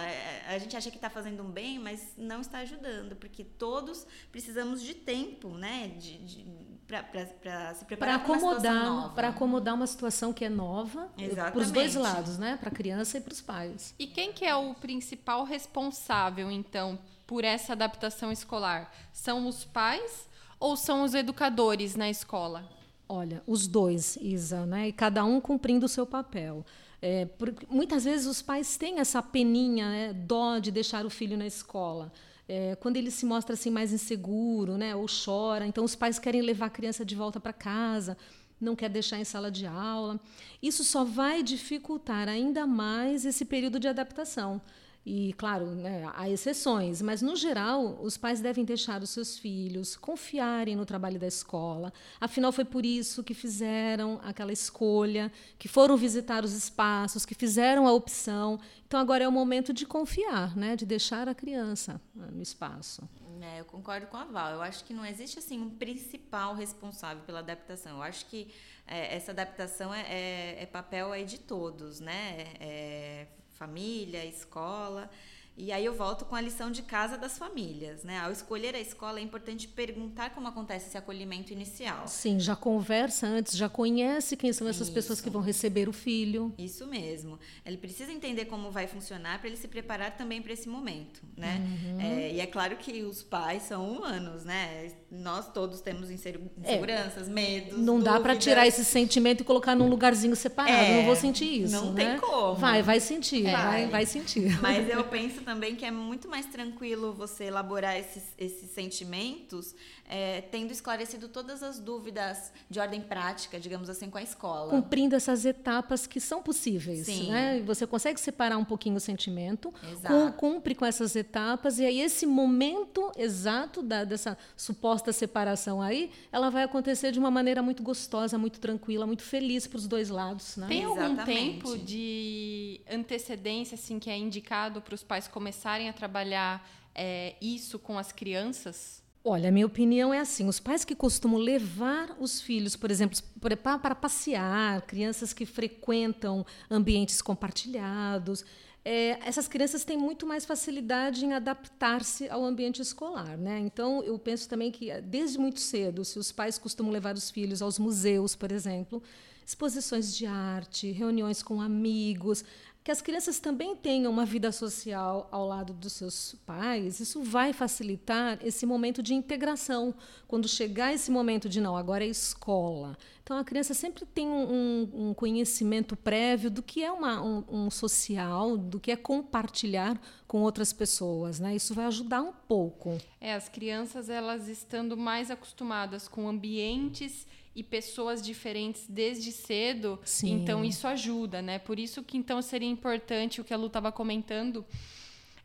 a 0.48 0.58
gente 0.58 0.74
acha 0.74 0.90
que 0.90 0.96
está 0.96 1.10
fazendo 1.10 1.42
um 1.42 1.50
bem, 1.50 1.78
mas 1.78 2.14
não 2.16 2.40
está 2.40 2.60
ajudando, 2.60 3.14
porque 3.14 3.44
todos 3.44 4.06
precisamos 4.32 4.80
de 4.80 4.94
tempo, 4.94 5.50
né? 5.50 5.88
De, 5.88 6.18
de 6.24 6.73
para 6.86 7.74
se 7.74 7.84
preparar 7.84 7.96
para 7.96 8.34
acomodar 8.34 9.14
para 9.14 9.28
acomodar 9.28 9.74
uma 9.74 9.86
situação 9.86 10.32
que 10.32 10.44
é 10.44 10.48
nova 10.48 11.08
para 11.52 11.58
os 11.58 11.70
dois 11.70 11.94
lados 11.94 12.38
né 12.38 12.56
para 12.58 12.68
a 12.68 12.72
criança 12.72 13.18
e 13.18 13.20
para 13.20 13.32
os 13.32 13.40
pais 13.40 13.94
e 13.98 14.06
quem 14.06 14.32
que 14.32 14.44
é 14.44 14.54
o 14.54 14.74
principal 14.74 15.44
responsável 15.44 16.50
então 16.50 16.98
por 17.26 17.44
essa 17.44 17.72
adaptação 17.72 18.30
escolar 18.30 18.92
são 19.12 19.46
os 19.46 19.64
pais 19.64 20.28
ou 20.64 20.76
são 20.76 21.02
os 21.02 21.14
educadores 21.14 21.94
na 21.94 22.08
escola? 22.08 22.66
Olha, 23.08 23.42
os 23.46 23.66
dois, 23.66 24.16
Isa, 24.16 24.64
né? 24.64 24.88
E 24.88 24.92
cada 24.92 25.24
um 25.24 25.40
cumprindo 25.40 25.84
o 25.84 25.88
seu 25.88 26.06
papel. 26.06 26.64
É, 27.02 27.26
porque 27.26 27.66
muitas 27.68 28.04
vezes 28.04 28.26
os 28.26 28.40
pais 28.40 28.78
têm 28.78 28.98
essa 28.98 29.22
peninha, 29.22 29.90
né, 29.90 30.12
dó 30.14 30.58
de 30.58 30.70
deixar 30.70 31.04
o 31.04 31.10
filho 31.10 31.36
na 31.36 31.46
escola. 31.46 32.10
É, 32.48 32.76
quando 32.76 32.96
ele 32.96 33.10
se 33.10 33.24
mostra 33.24 33.54
assim 33.54 33.70
mais 33.70 33.92
inseguro, 33.92 34.76
né, 34.76 34.94
ou 34.94 35.06
chora, 35.06 35.66
então 35.66 35.84
os 35.84 35.94
pais 35.94 36.18
querem 36.18 36.42
levar 36.42 36.66
a 36.66 36.70
criança 36.70 37.04
de 37.04 37.14
volta 37.14 37.40
para 37.40 37.52
casa, 37.52 38.16
não 38.60 38.76
quer 38.76 38.90
deixar 38.90 39.18
em 39.18 39.24
sala 39.24 39.50
de 39.50 39.66
aula. 39.66 40.20
Isso 40.62 40.84
só 40.84 41.04
vai 41.04 41.42
dificultar 41.42 42.28
ainda 42.28 42.66
mais 42.66 43.24
esse 43.24 43.44
período 43.44 43.80
de 43.80 43.88
adaptação. 43.88 44.60
E, 45.06 45.34
claro, 45.34 45.66
né, 45.66 46.11
há 46.14 46.30
exceções, 46.30 47.02
mas, 47.02 47.20
no 47.20 47.37
geral, 47.37 47.99
os 48.02 48.16
pais 48.16 48.40
devem 48.40 48.64
deixar 48.64 49.02
os 49.02 49.11
seus 49.11 49.38
filhos 49.38 49.96
confiarem 49.96 50.75
no 50.75 50.87
trabalho 50.87 51.18
da 51.18 51.26
escola. 51.26 51.92
Afinal, 52.18 52.50
foi 52.52 52.64
por 52.64 52.87
isso 52.87 53.23
que 53.23 53.34
fizeram 53.34 54.18
aquela 54.25 54.52
escolha, 54.52 55.30
que 55.58 55.68
foram 55.68 55.94
visitar 55.96 56.42
os 56.42 56.54
espaços, 56.54 57.26
que 57.26 57.34
fizeram 57.34 57.87
a 57.87 57.92
opção. 57.92 58.58
Então, 58.87 58.99
agora 58.99 59.25
é 59.25 59.28
o 59.28 59.32
momento 59.32 59.75
de 59.75 59.84
confiar, 59.84 60.56
né, 60.56 60.75
de 60.75 60.87
deixar 60.87 61.28
a 61.28 61.34
criança 61.34 62.00
né, 62.14 62.28
no 62.32 62.40
espaço. 62.40 63.06
É, 63.42 63.61
eu 63.61 63.64
concordo 63.66 64.06
com 64.06 64.16
a 64.16 64.25
Val. 64.25 64.52
Eu 64.52 64.62
acho 64.62 64.84
que 64.84 64.94
não 64.94 65.04
existe 65.04 65.38
assim 65.38 65.61
um 65.61 65.68
principal 65.68 66.54
responsável 66.54 67.23
pela 67.25 67.40
adaptação. 67.40 67.96
Eu 67.96 68.02
acho 68.02 68.25
que 68.26 68.50
é, 68.87 69.14
essa 69.14 69.32
adaptação 69.32 69.92
é, 69.92 70.00
é, 70.00 70.62
é, 70.62 70.66
papel 70.66 71.12
aí 71.12 71.25
de 71.25 71.38
todos, 71.38 72.00
né? 72.00 73.28
Família, 73.54 74.25
escola. 74.25 75.11
E 75.56 75.70
aí 75.70 75.84
eu 75.84 75.94
volto 75.94 76.25
com 76.25 76.34
a 76.34 76.40
lição 76.40 76.68
de 76.68 76.82
casa 76.82 77.16
das 77.16 77.38
famílias, 77.38 78.02
né? 78.02 78.18
Ao 78.18 78.32
escolher 78.32 78.75
a 78.75 78.80
escola 78.80 79.20
é 79.20 79.23
importante 79.23 79.68
perguntar 79.68 80.30
como 80.30 80.49
acontece 80.49 80.88
esse 80.88 80.99
acolhimento 80.99 81.52
inicial. 81.52 82.08
Sim, 82.08 82.40
já 82.40 82.56
conversa 82.56 83.28
antes, 83.28 83.56
já 83.56 83.68
conhece 83.68 84.37
quem 84.37 84.52
são 84.52 84.66
essas 84.66 84.88
Isso. 84.88 84.94
pessoas 84.94 85.20
que 85.20 85.30
vão 85.30 85.40
receber 85.40 85.88
o 85.88 85.92
filho. 85.92 86.52
Isso 86.58 86.88
mesmo. 86.88 87.38
Ele 87.64 87.76
precisa 87.76 88.11
entender 88.11 88.46
como 88.46 88.73
vai 88.73 88.88
funcionar 88.88 89.38
para 89.38 89.46
ele 89.46 89.56
se 89.56 89.68
preparar 89.68 90.16
também 90.16 90.42
para 90.42 90.52
esse 90.52 90.68
momento, 90.68 91.23
né? 91.37 91.64
Uhum. 91.84 92.00
É, 92.00 92.32
e 92.32 92.40
é 92.40 92.46
claro 92.49 92.76
que 92.76 93.04
os 93.04 93.23
pais 93.23 93.62
são 93.62 93.88
humanos, 93.88 94.44
né? 94.44 94.92
Nós 95.14 95.50
todos 95.52 95.80
temos 95.80 96.11
é. 96.11 96.14
inseguranças, 96.14 97.28
é. 97.28 97.30
medos. 97.30 97.78
Não 97.78 97.94
dúvidas. 97.94 98.14
dá 98.14 98.21
para 98.21 98.37
tirar 98.37 98.66
esse 98.66 98.85
sentimento 98.85 99.42
e 99.42 99.44
colocar 99.44 99.75
num 99.75 99.88
lugarzinho 99.88 100.35
separado. 100.35 100.76
É, 100.76 100.97
não 100.97 101.04
vou 101.04 101.16
sentir 101.16 101.62
isso. 101.62 101.73
Não 101.73 101.92
né? 101.92 102.12
tem 102.12 102.21
como. 102.21 102.54
Vai, 102.54 102.83
vai 102.83 103.00
sentir, 103.00 103.44
vai, 103.44 103.52
vai, 103.52 103.88
vai 103.88 104.06
sentir. 104.06 104.61
Mas 104.61 104.88
eu 104.88 105.04
penso 105.09 105.42
também 105.42 105.76
que 105.76 105.85
é 105.85 105.90
muito 105.90 106.28
mais 106.28 106.47
tranquilo 106.47 107.12
você 107.12 107.44
elaborar 107.44 107.97
esses, 107.97 108.25
esses 108.38 108.71
sentimentos 108.71 109.75
é, 110.06 110.42
tendo 110.42 110.70
esclarecido 110.70 111.28
todas 111.28 111.62
as 111.62 111.78
dúvidas 111.78 112.52
de 112.68 112.78
ordem 112.78 113.00
prática, 113.00 113.58
digamos 113.58 113.88
assim, 113.88 114.11
com 114.11 114.18
a 114.18 114.23
escola. 114.23 114.70
Cumprindo 114.70 115.16
essas 115.16 115.44
etapas 115.44 116.06
que 116.06 116.20
são 116.20 116.42
possíveis. 116.42 117.06
Sim. 117.06 117.30
Né? 117.30 117.62
Você 117.62 117.87
consegue 117.87 118.20
separar 118.20 118.58
um 118.58 118.64
pouquinho 118.64 118.96
o 118.96 119.00
sentimento, 119.00 119.73
com, 120.06 120.32
cumpre 120.32 120.75
com 120.75 120.84
essas 120.84 121.16
etapas, 121.16 121.78
e 121.78 121.87
aí 121.87 122.00
esse 122.00 122.26
momento 122.26 123.11
exato 123.16 123.82
da, 123.82 124.04
dessa 124.04 124.37
suposta 124.56 125.12
separação 125.12 125.80
aí, 125.80 126.11
ela 126.30 126.50
vai 126.50 126.64
acontecer 126.64 127.11
de 127.11 127.18
uma 127.18 127.30
maneira 127.30 127.62
muito 127.62 127.82
gostosa, 127.82 128.37
muito 128.37 128.61
tranquila, 128.61 129.06
muito 129.06 129.23
feliz 129.23 129.66
para 129.66 129.78
os 129.78 129.87
dois 129.87 130.11
lados. 130.11 130.56
Né? 130.56 130.66
Tem 130.68 130.84
algum 130.84 131.00
Exatamente. 131.00 131.62
tempo 131.62 131.78
de 131.78 132.80
antecedência 132.90 133.75
assim, 133.75 133.99
que 133.99 134.11
é 134.11 134.16
indicado 134.16 134.82
para 134.82 134.94
os 134.94 135.02
pais 135.02 135.26
começarem 135.26 135.88
a 135.88 135.92
trabalhar 135.92 136.66
é, 136.94 137.34
isso 137.40 137.78
com 137.78 137.99
as 137.99 138.12
crianças? 138.12 139.03
Olha, 139.26 139.48
a 139.48 139.52
minha 139.52 139.64
opinião 139.64 140.12
é 140.12 140.20
assim: 140.20 140.46
os 140.46 140.60
pais 140.60 140.84
que 140.84 140.94
costumam 140.94 141.40
levar 141.40 142.14
os 142.20 142.42
filhos, 142.42 142.76
por 142.76 142.90
exemplo, 142.90 143.18
para 143.40 143.94
passear, 143.94 144.82
crianças 144.82 145.32
que 145.32 145.46
frequentam 145.46 146.44
ambientes 146.70 147.22
compartilhados, 147.22 148.44
é, 148.84 149.18
essas 149.26 149.48
crianças 149.48 149.82
têm 149.82 149.96
muito 149.96 150.26
mais 150.26 150.44
facilidade 150.44 151.24
em 151.24 151.32
adaptar-se 151.32 152.28
ao 152.28 152.44
ambiente 152.44 152.82
escolar. 152.82 153.38
Né? 153.38 153.60
Então, 153.60 154.04
eu 154.04 154.18
penso 154.18 154.46
também 154.46 154.70
que, 154.70 154.92
desde 155.00 155.38
muito 155.38 155.58
cedo, 155.58 156.04
se 156.04 156.18
os 156.18 156.30
pais 156.30 156.58
costumam 156.58 156.92
levar 156.92 157.14
os 157.14 157.30
filhos 157.30 157.62
aos 157.62 157.78
museus, 157.78 158.36
por 158.36 158.52
exemplo, 158.52 159.02
exposições 159.46 160.14
de 160.14 160.26
arte, 160.26 160.90
reuniões 160.90 161.42
com 161.42 161.62
amigos, 161.62 162.44
que 162.84 162.90
as 162.90 163.00
crianças 163.00 163.40
também 163.40 163.74
tenham 163.74 164.12
uma 164.12 164.26
vida 164.26 164.52
social 164.52 165.26
ao 165.32 165.48
lado 165.48 165.72
dos 165.72 165.94
seus 165.94 166.36
pais, 166.44 167.00
isso 167.00 167.22
vai 167.22 167.54
facilitar 167.54 168.38
esse 168.44 168.66
momento 168.66 169.02
de 169.02 169.14
integração. 169.14 169.94
Quando 170.28 170.46
chegar 170.46 170.92
esse 170.92 171.10
momento 171.10 171.48
de 171.48 171.62
não, 171.62 171.78
agora 171.78 172.04
é 172.04 172.08
escola. 172.08 172.94
Então 173.22 173.38
a 173.38 173.42
criança 173.42 173.72
sempre 173.72 174.04
tem 174.04 174.28
um, 174.28 174.90
um 174.92 175.14
conhecimento 175.14 175.96
prévio 175.96 176.50
do 176.50 176.62
que 176.62 176.84
é 176.84 176.92
uma, 176.92 177.22
um, 177.22 177.44
um, 177.48 177.70
social, 177.70 178.58
do 178.58 178.78
que 178.78 178.92
é 178.92 178.96
compartilhar 178.96 179.98
com 180.28 180.42
outras 180.42 180.70
pessoas, 180.70 181.40
né? 181.40 181.56
Isso 181.56 181.72
vai 181.72 181.86
ajudar 181.86 182.20
um 182.20 182.34
pouco. 182.46 182.98
É, 183.18 183.32
as 183.32 183.48
crianças 183.48 184.10
elas 184.10 184.46
estando 184.46 184.94
mais 184.94 185.30
acostumadas 185.30 186.06
com 186.06 186.28
ambientes 186.28 187.26
e 187.54 187.62
pessoas 187.62 188.20
diferentes 188.20 188.87
desde 188.88 189.30
cedo, 189.30 189.99
Sim. 190.04 190.32
então 190.32 190.64
isso 190.64 190.87
ajuda, 190.87 191.40
né? 191.40 191.58
Por 191.58 191.78
isso 191.78 192.02
que 192.02 192.16
então 192.16 192.42
seria 192.42 192.68
importante 192.68 193.40
o 193.40 193.44
que 193.44 193.54
a 193.54 193.56
Lu 193.56 193.68
estava 193.68 193.92
comentando, 193.92 194.64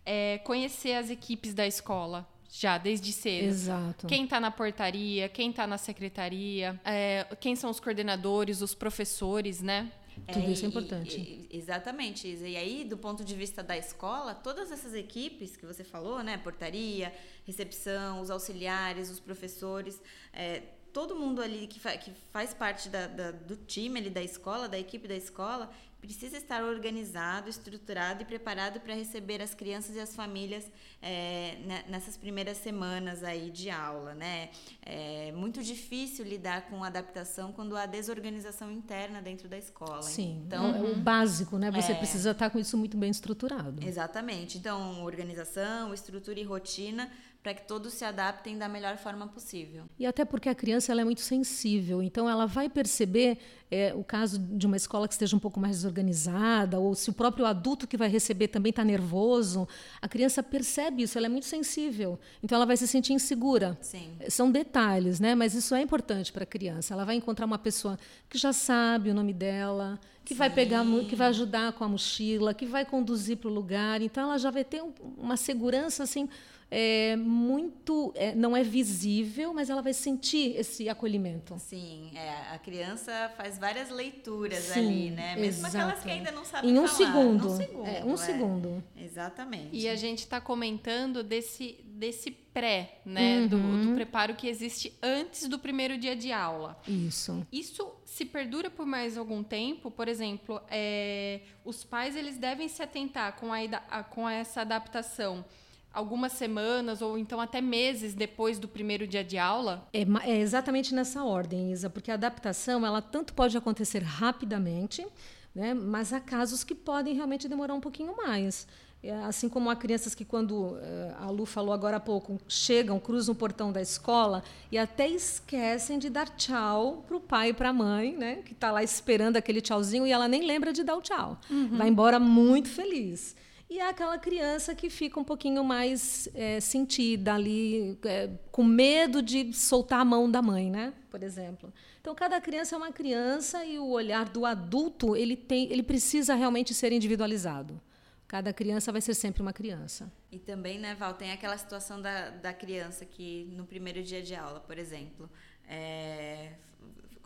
é 0.05 0.39
conhecer 0.39 0.93
as 0.93 1.09
equipes 1.09 1.53
da 1.53 1.67
escola 1.67 2.27
já 2.51 2.77
desde 2.79 3.13
cedo. 3.13 3.45
Exato. 3.45 4.07
Quem 4.07 4.23
está 4.23 4.39
na 4.39 4.49
portaria, 4.49 5.29
quem 5.29 5.51
está 5.51 5.67
na 5.67 5.77
secretaria, 5.77 6.79
é, 6.83 7.27
quem 7.39 7.55
são 7.55 7.69
os 7.69 7.79
coordenadores, 7.79 8.61
os 8.61 8.73
professores, 8.73 9.61
né? 9.61 9.91
Tudo 10.27 10.47
é, 10.47 10.51
isso 10.51 10.65
é 10.65 10.67
importante. 10.67 11.17
E, 11.17 11.47
e, 11.49 11.57
exatamente, 11.57 12.27
Isa. 12.27 12.47
E 12.47 12.57
aí, 12.57 12.83
do 12.83 12.97
ponto 12.97 13.23
de 13.23 13.35
vista 13.35 13.63
da 13.63 13.77
escola, 13.77 14.33
todas 14.33 14.71
essas 14.71 14.93
equipes 14.93 15.55
que 15.55 15.65
você 15.65 15.83
falou, 15.83 16.23
né? 16.23 16.37
Portaria, 16.37 17.13
recepção, 17.45 18.19
os 18.19 18.29
auxiliares, 18.29 19.09
os 19.09 19.19
professores, 19.19 20.01
é, 20.33 20.63
todo 20.99 21.15
mundo 21.15 21.41
ali 21.41 21.65
que, 21.65 21.79
fa 21.79 21.95
que 21.95 22.11
faz 22.33 22.53
parte 22.53 22.89
da, 22.89 23.07
da, 23.07 23.31
do 23.31 23.55
time 23.55 24.01
ali 24.01 24.09
da 24.09 24.21
escola, 24.21 24.67
da 24.67 24.77
equipe 24.77 25.07
da 25.07 25.15
escola, 25.15 25.71
precisa 26.01 26.37
estar 26.37 26.61
organizado, 26.61 27.49
estruturado 27.49 28.23
e 28.23 28.25
preparado 28.25 28.81
para 28.81 28.93
receber 28.93 29.41
as 29.41 29.53
crianças 29.53 29.95
e 29.95 29.99
as 29.99 30.13
famílias 30.13 30.69
é, 31.01 31.57
nessas 31.87 32.17
primeiras 32.17 32.57
semanas 32.57 33.23
aí 33.23 33.49
de 33.49 33.69
aula, 33.69 34.13
né? 34.13 34.49
É 34.85 35.31
muito 35.31 35.63
difícil 35.63 36.25
lidar 36.25 36.69
com 36.69 36.83
adaptação 36.83 37.53
quando 37.53 37.77
há 37.77 37.85
desorganização 37.85 38.69
interna 38.69 39.21
dentro 39.21 39.47
da 39.47 39.57
escola. 39.57 40.01
Sim, 40.01 40.43
então 40.45 40.75
é 40.75 40.81
o 40.81 40.95
básico, 40.97 41.57
né? 41.57 41.71
Você 41.71 41.93
é, 41.93 41.95
precisa 41.95 42.31
estar 42.31 42.49
com 42.49 42.59
isso 42.59 42.77
muito 42.77 42.97
bem 42.97 43.09
estruturado. 43.09 43.85
Exatamente. 43.85 44.57
Então, 44.57 45.03
organização, 45.03 45.93
estrutura 45.93 46.39
e 46.39 46.43
rotina 46.43 47.09
para 47.41 47.53
que 47.53 47.65
todos 47.65 47.93
se 47.93 48.03
adaptem 48.03 48.57
da 48.57 48.67
melhor 48.67 48.97
forma 48.97 49.27
possível. 49.27 49.85
E 49.97 50.05
até 50.05 50.25
porque 50.25 50.49
a 50.49 50.55
criança 50.55 50.91
ela 50.91 51.01
é 51.01 51.03
muito 51.05 51.21
sensível, 51.21 52.03
então 52.03 52.29
ela 52.29 52.45
vai 52.45 52.67
perceber 52.67 53.37
é, 53.71 53.93
o 53.95 54.03
caso 54.03 54.37
de 54.37 54.65
uma 54.67 54.75
escola 54.75 55.07
que 55.07 55.13
esteja 55.13 55.37
um 55.37 55.39
pouco 55.39 55.59
mais 55.59 55.77
desorganizada, 55.77 56.79
ou 56.79 56.93
se 56.95 57.09
o 57.09 57.13
próprio 57.13 57.45
adulto 57.45 57.87
que 57.87 57.95
vai 57.95 58.09
receber 58.09 58.49
também 58.49 58.71
está 58.71 58.83
nervoso, 58.83 59.67
a 60.01 60.07
criança 60.07 60.43
percebe 60.43 61.03
isso, 61.03 61.17
ela 61.17 61.27
é 61.27 61.29
muito 61.29 61.45
sensível, 61.45 62.19
então 62.43 62.57
ela 62.57 62.65
vai 62.65 62.75
se 62.75 62.87
sentir 62.87 63.13
insegura. 63.13 63.77
Sim. 63.81 64.11
São 64.27 64.51
detalhes, 64.51 65.19
né? 65.19 65.33
mas 65.33 65.53
isso 65.53 65.73
é 65.73 65.81
importante 65.81 66.33
para 66.33 66.43
a 66.43 66.47
criança. 66.47 66.93
Ela 66.93 67.05
vai 67.05 67.15
encontrar 67.15 67.45
uma 67.45 67.57
pessoa 67.57 67.97
que 68.29 68.37
já 68.37 68.51
sabe 68.51 69.09
o 69.09 69.13
nome 69.13 69.33
dela, 69.33 69.97
que 70.25 70.33
Sim. 70.33 70.39
vai 70.39 70.49
pegar, 70.49 70.85
que 71.07 71.15
vai 71.15 71.27
ajudar 71.29 71.71
com 71.73 71.85
a 71.85 71.87
mochila, 71.87 72.53
que 72.53 72.65
vai 72.65 72.83
conduzir 72.83 73.37
para 73.37 73.49
o 73.49 73.53
lugar, 73.53 74.01
então 74.01 74.25
ela 74.25 74.37
já 74.37 74.51
vai 74.51 74.65
ter 74.65 74.83
uma 75.17 75.37
segurança 75.37 76.03
assim 76.03 76.27
é, 76.71 77.15
muito. 77.15 78.13
É, 78.15 78.35
não 78.35 78.55
é 78.55 78.63
visível, 78.63 79.53
mas 79.53 79.69
ela 79.69 79.81
vai 79.81 79.93
sentir 79.93 80.55
esse 80.55 80.87
acolhimento. 80.87 81.57
Sim, 81.57 82.11
é, 82.13 82.53
a 82.53 82.59
criança 82.59 83.31
faz 83.35 83.57
várias 83.57 83.89
leituras 83.89 84.59
Sim, 84.59 84.79
ali, 84.79 85.11
né? 85.11 85.35
Mesmo 85.35 85.65
exato. 85.65 85.77
aquelas 85.77 86.03
que 86.03 86.11
ainda 86.11 86.31
não 86.31 86.45
sabem 86.45 86.69
em 86.69 86.77
um 86.77 86.87
falar. 86.87 86.97
Segundo. 86.97 87.47
Um 87.47 87.57
segundo. 87.57 87.87
É, 87.87 88.05
um 88.05 88.13
é. 88.13 88.17
segundo. 88.17 88.83
Exatamente. 88.95 89.69
E 89.71 89.89
a 89.89 89.95
gente 89.95 90.19
está 90.19 90.39
comentando 90.39 91.23
desse, 91.23 91.79
desse 91.85 92.29
pré, 92.29 92.99
né? 93.03 93.39
Uhum. 93.39 93.47
Do, 93.47 93.87
do 93.87 93.95
preparo 93.95 94.35
que 94.35 94.47
existe 94.47 94.93
antes 95.01 95.47
do 95.47 95.57
primeiro 95.57 95.97
dia 95.97 96.15
de 96.15 96.31
aula. 96.31 96.79
Isso. 96.87 97.45
Isso 97.51 97.91
se 98.05 98.25
perdura 98.25 98.69
por 98.69 98.85
mais 98.85 99.17
algum 99.17 99.41
tempo, 99.41 99.89
por 99.89 100.07
exemplo, 100.07 100.61
é, 100.69 101.41
os 101.65 101.83
pais 101.83 102.15
eles 102.15 102.37
devem 102.37 102.67
se 102.67 102.83
atentar 102.83 103.35
com, 103.37 103.51
a, 103.51 104.03
com 104.03 104.29
essa 104.29 104.61
adaptação 104.61 105.43
algumas 105.93 106.33
semanas 106.33 107.01
ou 107.01 107.17
então 107.17 107.41
até 107.41 107.61
meses 107.61 108.13
depois 108.13 108.59
do 108.59 108.67
primeiro 108.67 109.07
dia 109.07 109.23
de 109.23 109.37
aula? 109.37 109.87
É, 109.93 110.05
é, 110.29 110.39
exatamente 110.39 110.93
nessa 110.93 111.23
ordem, 111.23 111.71
Isa, 111.71 111.89
porque 111.89 112.11
a 112.11 112.13
adaptação 112.13 112.85
ela 112.85 113.01
tanto 113.01 113.33
pode 113.33 113.57
acontecer 113.57 114.03
rapidamente 114.03 115.05
Né? 115.53 115.73
Mas 115.73 116.13
há 116.13 116.19
casos 116.19 116.63
que 116.63 116.75
podem 116.75 117.15
realmente 117.15 117.47
demorar 117.47 117.73
um 117.73 117.81
pouquinho 117.81 118.15
mais. 118.15 118.67
É, 119.01 119.13
assim 119.23 119.47
como 119.47 119.69
há 119.69 119.75
crianças 119.77 120.13
que, 120.13 120.25
quando 120.25 120.77
eh, 120.81 121.15
a 121.19 121.29
Lu 121.29 121.45
falou 121.45 121.73
agora 121.73 121.97
há 121.97 121.99
pouco, 122.01 122.37
chegam, 122.49 122.99
cruzam 122.99 123.33
o 123.33 123.37
portão 123.37 123.71
da 123.71 123.81
escola 123.81 124.43
e 124.69 124.77
até 124.77 125.07
esquecem 125.07 125.97
de 125.97 126.09
dar 126.09 126.27
tchau 126.27 127.05
para 127.07 127.15
o 127.15 127.19
pai 127.21 127.49
e 127.49 127.53
para 127.53 127.69
a 127.69 127.73
mãe, 127.73 128.15
né? 128.17 128.41
que 128.43 128.51
está 128.51 128.71
lá 128.71 128.83
esperando 128.83 129.37
aquele 129.37 129.61
tchauzinho 129.61 130.05
e 130.05 130.11
ela 130.11 130.27
nem 130.27 130.45
lembra 130.45 130.73
de 130.73 130.83
dar 130.83 130.97
o 130.97 131.01
tchau. 131.01 131.39
Uhum. 131.49 131.77
Vai 131.77 131.87
embora 131.87 132.19
muito 132.19 132.67
feliz. 132.67 133.37
E 133.69 133.79
é 133.79 133.87
aquela 133.87 134.17
criança 134.17 134.73
que 134.73 134.89
fica 134.89 135.19
um 135.19 135.23
pouquinho 135.23 135.63
mais 135.63 136.27
é, 136.33 136.59
sentida 136.59 137.35
ali, 137.35 137.97
é, 138.03 138.29
com 138.51 138.63
medo 138.63 139.21
de 139.21 139.53
soltar 139.53 139.99
a 139.99 140.05
mão 140.05 140.29
da 140.29 140.41
mãe, 140.41 140.71
né? 140.71 140.93
por 141.09 141.23
exemplo. 141.23 141.73
Então, 141.99 142.15
cada 142.15 142.39
criança 142.39 142.75
é 142.75 142.77
uma 142.77 142.91
criança 142.91 143.65
e 143.65 143.77
o 143.79 143.89
olhar 143.89 144.29
do 144.29 144.45
adulto 144.45 145.15
ele, 145.15 145.35
tem, 145.35 145.71
ele 145.71 145.83
precisa 145.83 146.35
realmente 146.35 146.73
ser 146.73 146.91
individualizado. 146.93 147.81
Cada 148.27 148.53
criança 148.53 148.91
vai 148.91 149.01
ser 149.01 149.15
sempre 149.15 149.41
uma 149.41 149.51
criança. 149.51 150.11
E 150.31 150.37
também, 150.37 150.77
né, 150.77 150.93
Val, 150.93 151.15
tem 151.15 151.31
aquela 151.31 151.57
situação 151.57 151.99
da, 151.99 152.29
da 152.29 152.53
criança 152.53 153.03
que 153.05 153.49
no 153.51 153.65
primeiro 153.65 154.03
dia 154.03 154.21
de 154.21 154.35
aula, 154.35 154.59
por 154.59 154.77
exemplo, 154.77 155.27
é, 155.67 156.53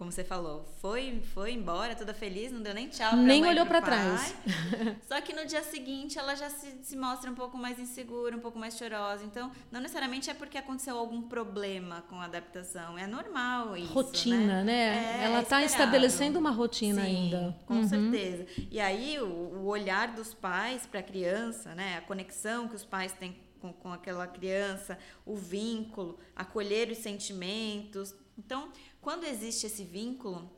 como 0.04 0.12
você 0.12 0.24
falou, 0.24 0.66
foi, 0.82 1.24
foi 1.34 1.54
embora, 1.54 1.96
toda 1.96 2.14
feliz, 2.14 2.52
não 2.52 2.62
deu 2.62 2.74
nem 2.74 2.90
tchau 2.90 3.12
pra 3.12 3.18
Nem 3.18 3.40
mãe, 3.40 3.52
olhou 3.52 3.66
para 3.66 3.82
trás. 3.82 4.36
Só 5.08 5.22
que 5.22 5.32
no 5.32 5.46
dia 5.46 5.64
seguinte 5.64 6.20
ela 6.20 6.36
já 6.36 6.50
se, 6.50 6.84
se 6.84 6.98
mostra 6.98 7.32
um 7.32 7.34
pouco 7.34 7.58
mais 7.58 7.80
insegura, 7.80 8.36
um 8.36 8.40
pouco 8.42 8.60
mais 8.60 8.78
chorosa. 8.78 9.24
Então, 9.24 9.50
não 9.72 9.80
necessariamente 9.80 10.30
é 10.30 10.34
porque 10.34 10.58
aconteceu 10.58 10.98
algum 10.98 11.22
problema 11.22 12.04
com 12.10 12.20
a 12.20 12.26
adaptação. 12.26 12.98
É 12.98 13.08
normal 13.08 13.78
isso. 13.78 13.94
Rotina, 13.94 14.62
né? 14.62 14.64
né? 14.64 15.22
É, 15.22 15.24
ela 15.24 15.42
está 15.42 15.64
estabelecendo 15.64 16.38
uma 16.38 16.52
rotina 16.52 17.02
Sim, 17.02 17.08
ainda. 17.08 17.58
Com 17.66 17.76
uhum. 17.76 17.88
certeza. 17.88 18.46
E 18.70 18.82
aí, 18.82 19.18
o, 19.22 19.26
o 19.26 19.66
olhar 19.68 20.10
dos 20.10 20.34
pais 20.34 20.86
para 20.86 21.00
a 21.00 21.04
criança, 21.04 21.74
né? 21.74 21.96
A 21.98 22.02
conexão 22.02 22.68
que 22.68 22.76
os 22.76 22.84
pais 22.84 23.14
têm 23.14 23.38
com, 23.62 23.72
com 23.72 23.94
aquela 23.94 24.28
criança, 24.28 25.00
o 25.26 25.38
vínculo, 25.38 26.20
acolher 26.36 26.92
os 26.92 26.98
sentimentos. 26.98 28.14
Então, 28.38 28.70
quando 29.04 29.26
existe 29.26 29.68
esse 29.68 29.84
vínculo, 29.84 30.50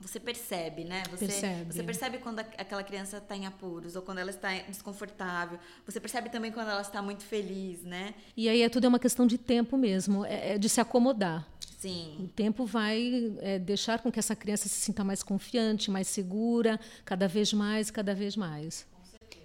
você 0.00 0.18
percebe, 0.18 0.84
né? 0.84 1.04
Você 1.10 1.26
percebe, 1.26 1.72
você 1.72 1.82
percebe 1.82 2.18
quando 2.18 2.40
aquela 2.40 2.82
criança 2.82 3.18
está 3.18 3.36
em 3.36 3.46
apuros 3.46 3.94
ou 3.96 4.02
quando 4.02 4.18
ela 4.18 4.30
está 4.30 4.52
desconfortável. 4.68 5.58
Você 5.86 6.00
percebe 6.00 6.28
também 6.28 6.50
quando 6.50 6.68
ela 6.68 6.82
está 6.82 7.00
muito 7.00 7.22
feliz, 7.22 7.82
né? 7.82 8.12
E 8.36 8.48
aí 8.48 8.62
é 8.62 8.68
tudo 8.68 8.84
é 8.84 8.88
uma 8.88 8.98
questão 8.98 9.26
de 9.26 9.38
tempo 9.38 9.78
mesmo, 9.78 10.26
é, 10.26 10.54
é 10.54 10.58
de 10.58 10.68
se 10.68 10.80
acomodar. 10.80 11.48
Sim. 11.78 12.16
O 12.18 12.28
tempo 12.28 12.66
vai 12.66 13.32
é, 13.40 13.58
deixar 13.58 14.00
com 14.00 14.10
que 14.10 14.18
essa 14.18 14.34
criança 14.34 14.68
se 14.68 14.80
sinta 14.80 15.04
mais 15.04 15.22
confiante, 15.22 15.90
mais 15.90 16.08
segura, 16.08 16.80
cada 17.04 17.28
vez 17.28 17.52
mais, 17.52 17.90
cada 17.90 18.14
vez 18.14 18.36
mais. 18.36 18.86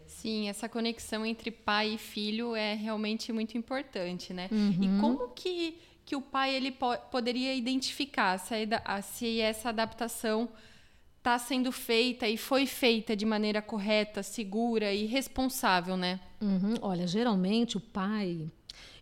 Sim, 0.08 0.50
essa 0.50 0.68
conexão 0.68 1.26
entre 1.26 1.52
pai 1.52 1.94
e 1.94 1.98
filho 1.98 2.56
é 2.56 2.74
realmente 2.74 3.32
muito 3.32 3.58
importante, 3.58 4.34
né? 4.34 4.50
Uhum. 4.52 4.98
E 4.98 5.00
como 5.00 5.30
que 5.30 5.78
que 6.10 6.16
o 6.16 6.22
pai 6.24 6.56
ele 6.56 6.72
po 6.72 6.98
poderia 7.12 7.54
identificar 7.54 8.40
se, 8.40 8.68
a, 8.84 9.00
se 9.00 9.40
essa 9.40 9.70
adaptação 9.70 10.50
está 11.20 11.38
sendo 11.38 11.72
feita 11.72 12.28
e 12.28 12.36
foi 12.36 12.66
feita 12.66 13.16
de 13.16 13.28
maneira 13.28 13.62
correta, 13.62 14.24
segura 14.24 14.92
e 14.92 15.06
responsável, 15.06 15.96
né? 15.96 16.20
Uhum. 16.42 16.74
Olha, 16.82 17.06
geralmente 17.06 17.78
o 17.78 17.80
pai 17.80 18.50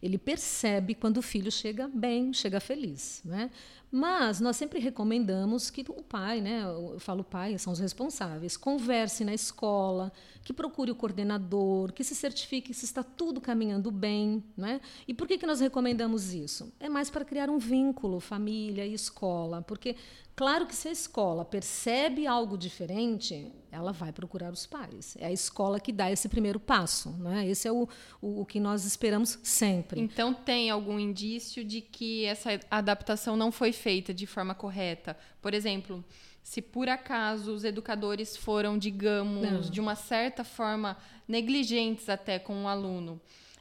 ele 0.02 0.18
percebe 0.18 0.96
quando 0.96 1.18
o 1.18 1.22
filho 1.22 1.52
chega 1.52 1.88
bem, 1.88 2.34
chega 2.34 2.60
feliz, 2.60 3.22
né? 3.26 3.50
Mas 3.90 4.42
nós 4.42 4.58
sempre 4.58 4.80
recomendamos 4.80 5.70
que 5.70 5.86
o 5.88 6.04
pai, 6.04 6.42
né, 6.42 6.62
eu 6.64 7.00
falo 7.00 7.24
pai, 7.24 7.58
são 7.58 7.72
os 7.72 7.80
responsáveis, 7.80 8.58
converse 8.58 9.24
na 9.24 9.34
escola, 9.34 10.12
que 10.44 10.52
procure 10.52 10.92
o 10.92 10.96
coordenador, 10.96 11.94
que 11.94 12.04
se 12.04 12.14
certifique 12.14 12.74
se 12.74 12.84
está 12.84 13.02
tudo 13.02 13.40
caminhando 13.40 13.90
bem. 13.90 14.44
Né? 14.58 14.82
E 15.08 15.14
por 15.14 15.26
que, 15.26 15.38
que 15.38 15.48
nós 15.48 15.62
recomendamos 15.62 16.34
isso? 16.34 16.74
É 16.82 16.90
mais 16.90 17.10
para 17.10 17.24
criar 17.24 17.50
um 17.50 17.58
vínculo 17.58 18.20
família 18.20 18.86
e 18.86 18.94
escola, 18.94 19.62
porque 19.62 19.96
Claro 20.38 20.68
que 20.68 20.76
se 20.76 20.88
a 20.88 20.92
escola 20.92 21.44
percebe 21.44 22.28
algo 22.28 22.56
diferente, 22.56 23.52
ela 23.72 23.92
vai 23.92 24.14
procurar 24.14 24.54
os 24.54 24.68
pais. 24.68 25.18
É 25.20 25.26
a 25.26 25.32
escola 25.32 25.80
que 25.80 25.92
dá 25.92 26.12
esse 26.12 26.30
primeiro 26.30 26.60
passo. 26.60 27.10
Né? 27.18 27.48
Esse 27.48 27.68
é 27.68 27.72
o, 27.72 27.90
o, 28.22 28.42
o, 28.42 28.46
que 28.46 28.60
nós 28.60 28.86
esperamos 28.86 29.40
sempre. 29.42 29.87
Então, 29.96 30.34
tem 30.34 30.70
algum 30.70 31.00
indício 31.00 31.64
de 31.64 31.82
que 31.82 32.26
essa 32.26 32.60
adaptação 32.70 33.36
não 33.36 33.52
foi 33.52 33.72
feita 33.72 34.14
de 34.14 34.26
forma 34.26 34.56
correta? 34.56 35.18
Por 35.42 35.54
exemplo, 35.54 36.04
se 36.44 36.62
por 36.62 36.88
acaso 36.88 37.52
os 37.54 37.64
educadores 37.64 38.38
foram, 38.38 38.78
digamos, 38.78 39.52
não. 39.52 39.62
de 39.62 39.80
uma 39.80 39.96
certa 39.96 40.44
forma 40.44 40.98
negligentes 41.28 42.08
até 42.08 42.40
com 42.40 42.64
o 42.64 42.68
aluno. 42.68 43.20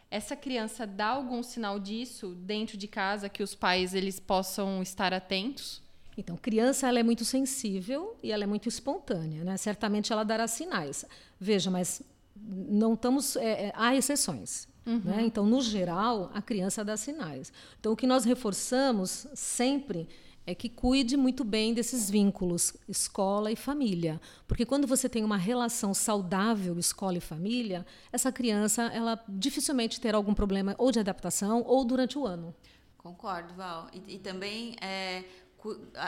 Essa 0.09 0.37
criança 0.37 0.87
dá 0.87 1.09
algum 1.09 1.43
sinal 1.43 1.81
disso 1.81 2.29
dentro 2.37 2.77
de 2.77 2.87
casa 2.87 3.29
que 3.29 3.43
os 3.43 3.55
pais 3.55 3.93
eles 3.93 4.21
possam 4.21 4.81
estar 4.83 5.13
atentos? 5.13 5.83
Então, 6.17 6.37
criança 6.37 6.89
ela 6.89 7.01
é 7.01 7.03
muito 7.03 7.25
sensível 7.25 8.17
e 8.23 8.33
ela 8.33 8.45
é 8.45 8.47
muito 8.47 8.69
espontânea, 8.69 9.45
né? 9.45 9.57
Certamente 9.57 10.13
ela 10.13 10.25
dará 10.25 10.47
sinais. 10.47 11.05
Veja, 11.39 11.71
mas 11.71 12.03
não 12.37 12.95
estamos 12.95 13.37
é, 13.37 13.67
é, 13.67 13.73
há 13.75 13.95
exceções. 13.95 14.69
Uhum. 14.87 15.01
Né? 15.05 15.23
Então, 15.23 15.45
no 15.45 15.61
geral, 15.61 16.31
a 16.33 16.41
criança 16.41 16.85
dá 16.85 16.97
sinais. 16.97 17.53
Então, 17.81 17.93
o 17.93 17.97
que 17.97 18.07
nós 18.07 18.25
reforçamos 18.25 19.27
sempre 19.35 20.09
é 20.47 20.55
que 20.55 20.69
cuide 20.69 21.17
muito 21.17 21.43
bem 21.43 21.75
desses 21.75 22.09
vínculos 22.09 22.73
escola 22.89 23.51
e 23.51 23.57
família, 23.57 24.21
porque 24.47 24.65
quando 24.65 24.87
você 24.87 25.09
tem 25.09 25.25
uma 25.25 25.37
relação 25.37 25.93
saudável 25.93 26.79
escola 26.79 27.19
e 27.19 27.21
família, 27.21 27.85
essa 28.13 28.31
criança 28.31 28.85
ela 28.85 29.21
dificilmente 29.29 30.01
terá 30.01 30.17
algum 30.17 30.33
problema 30.33 30.77
ou 30.79 30.93
de 30.93 31.01
adaptação 31.01 31.65
ou 31.67 31.85
durante 31.85 32.17
o 32.17 32.25
ano. 32.25 32.55
Concordo, 32.97 33.55
Val. 33.55 33.89
E, 33.93 34.15
e 34.15 34.19
também 34.19 34.77
é, 34.81 35.25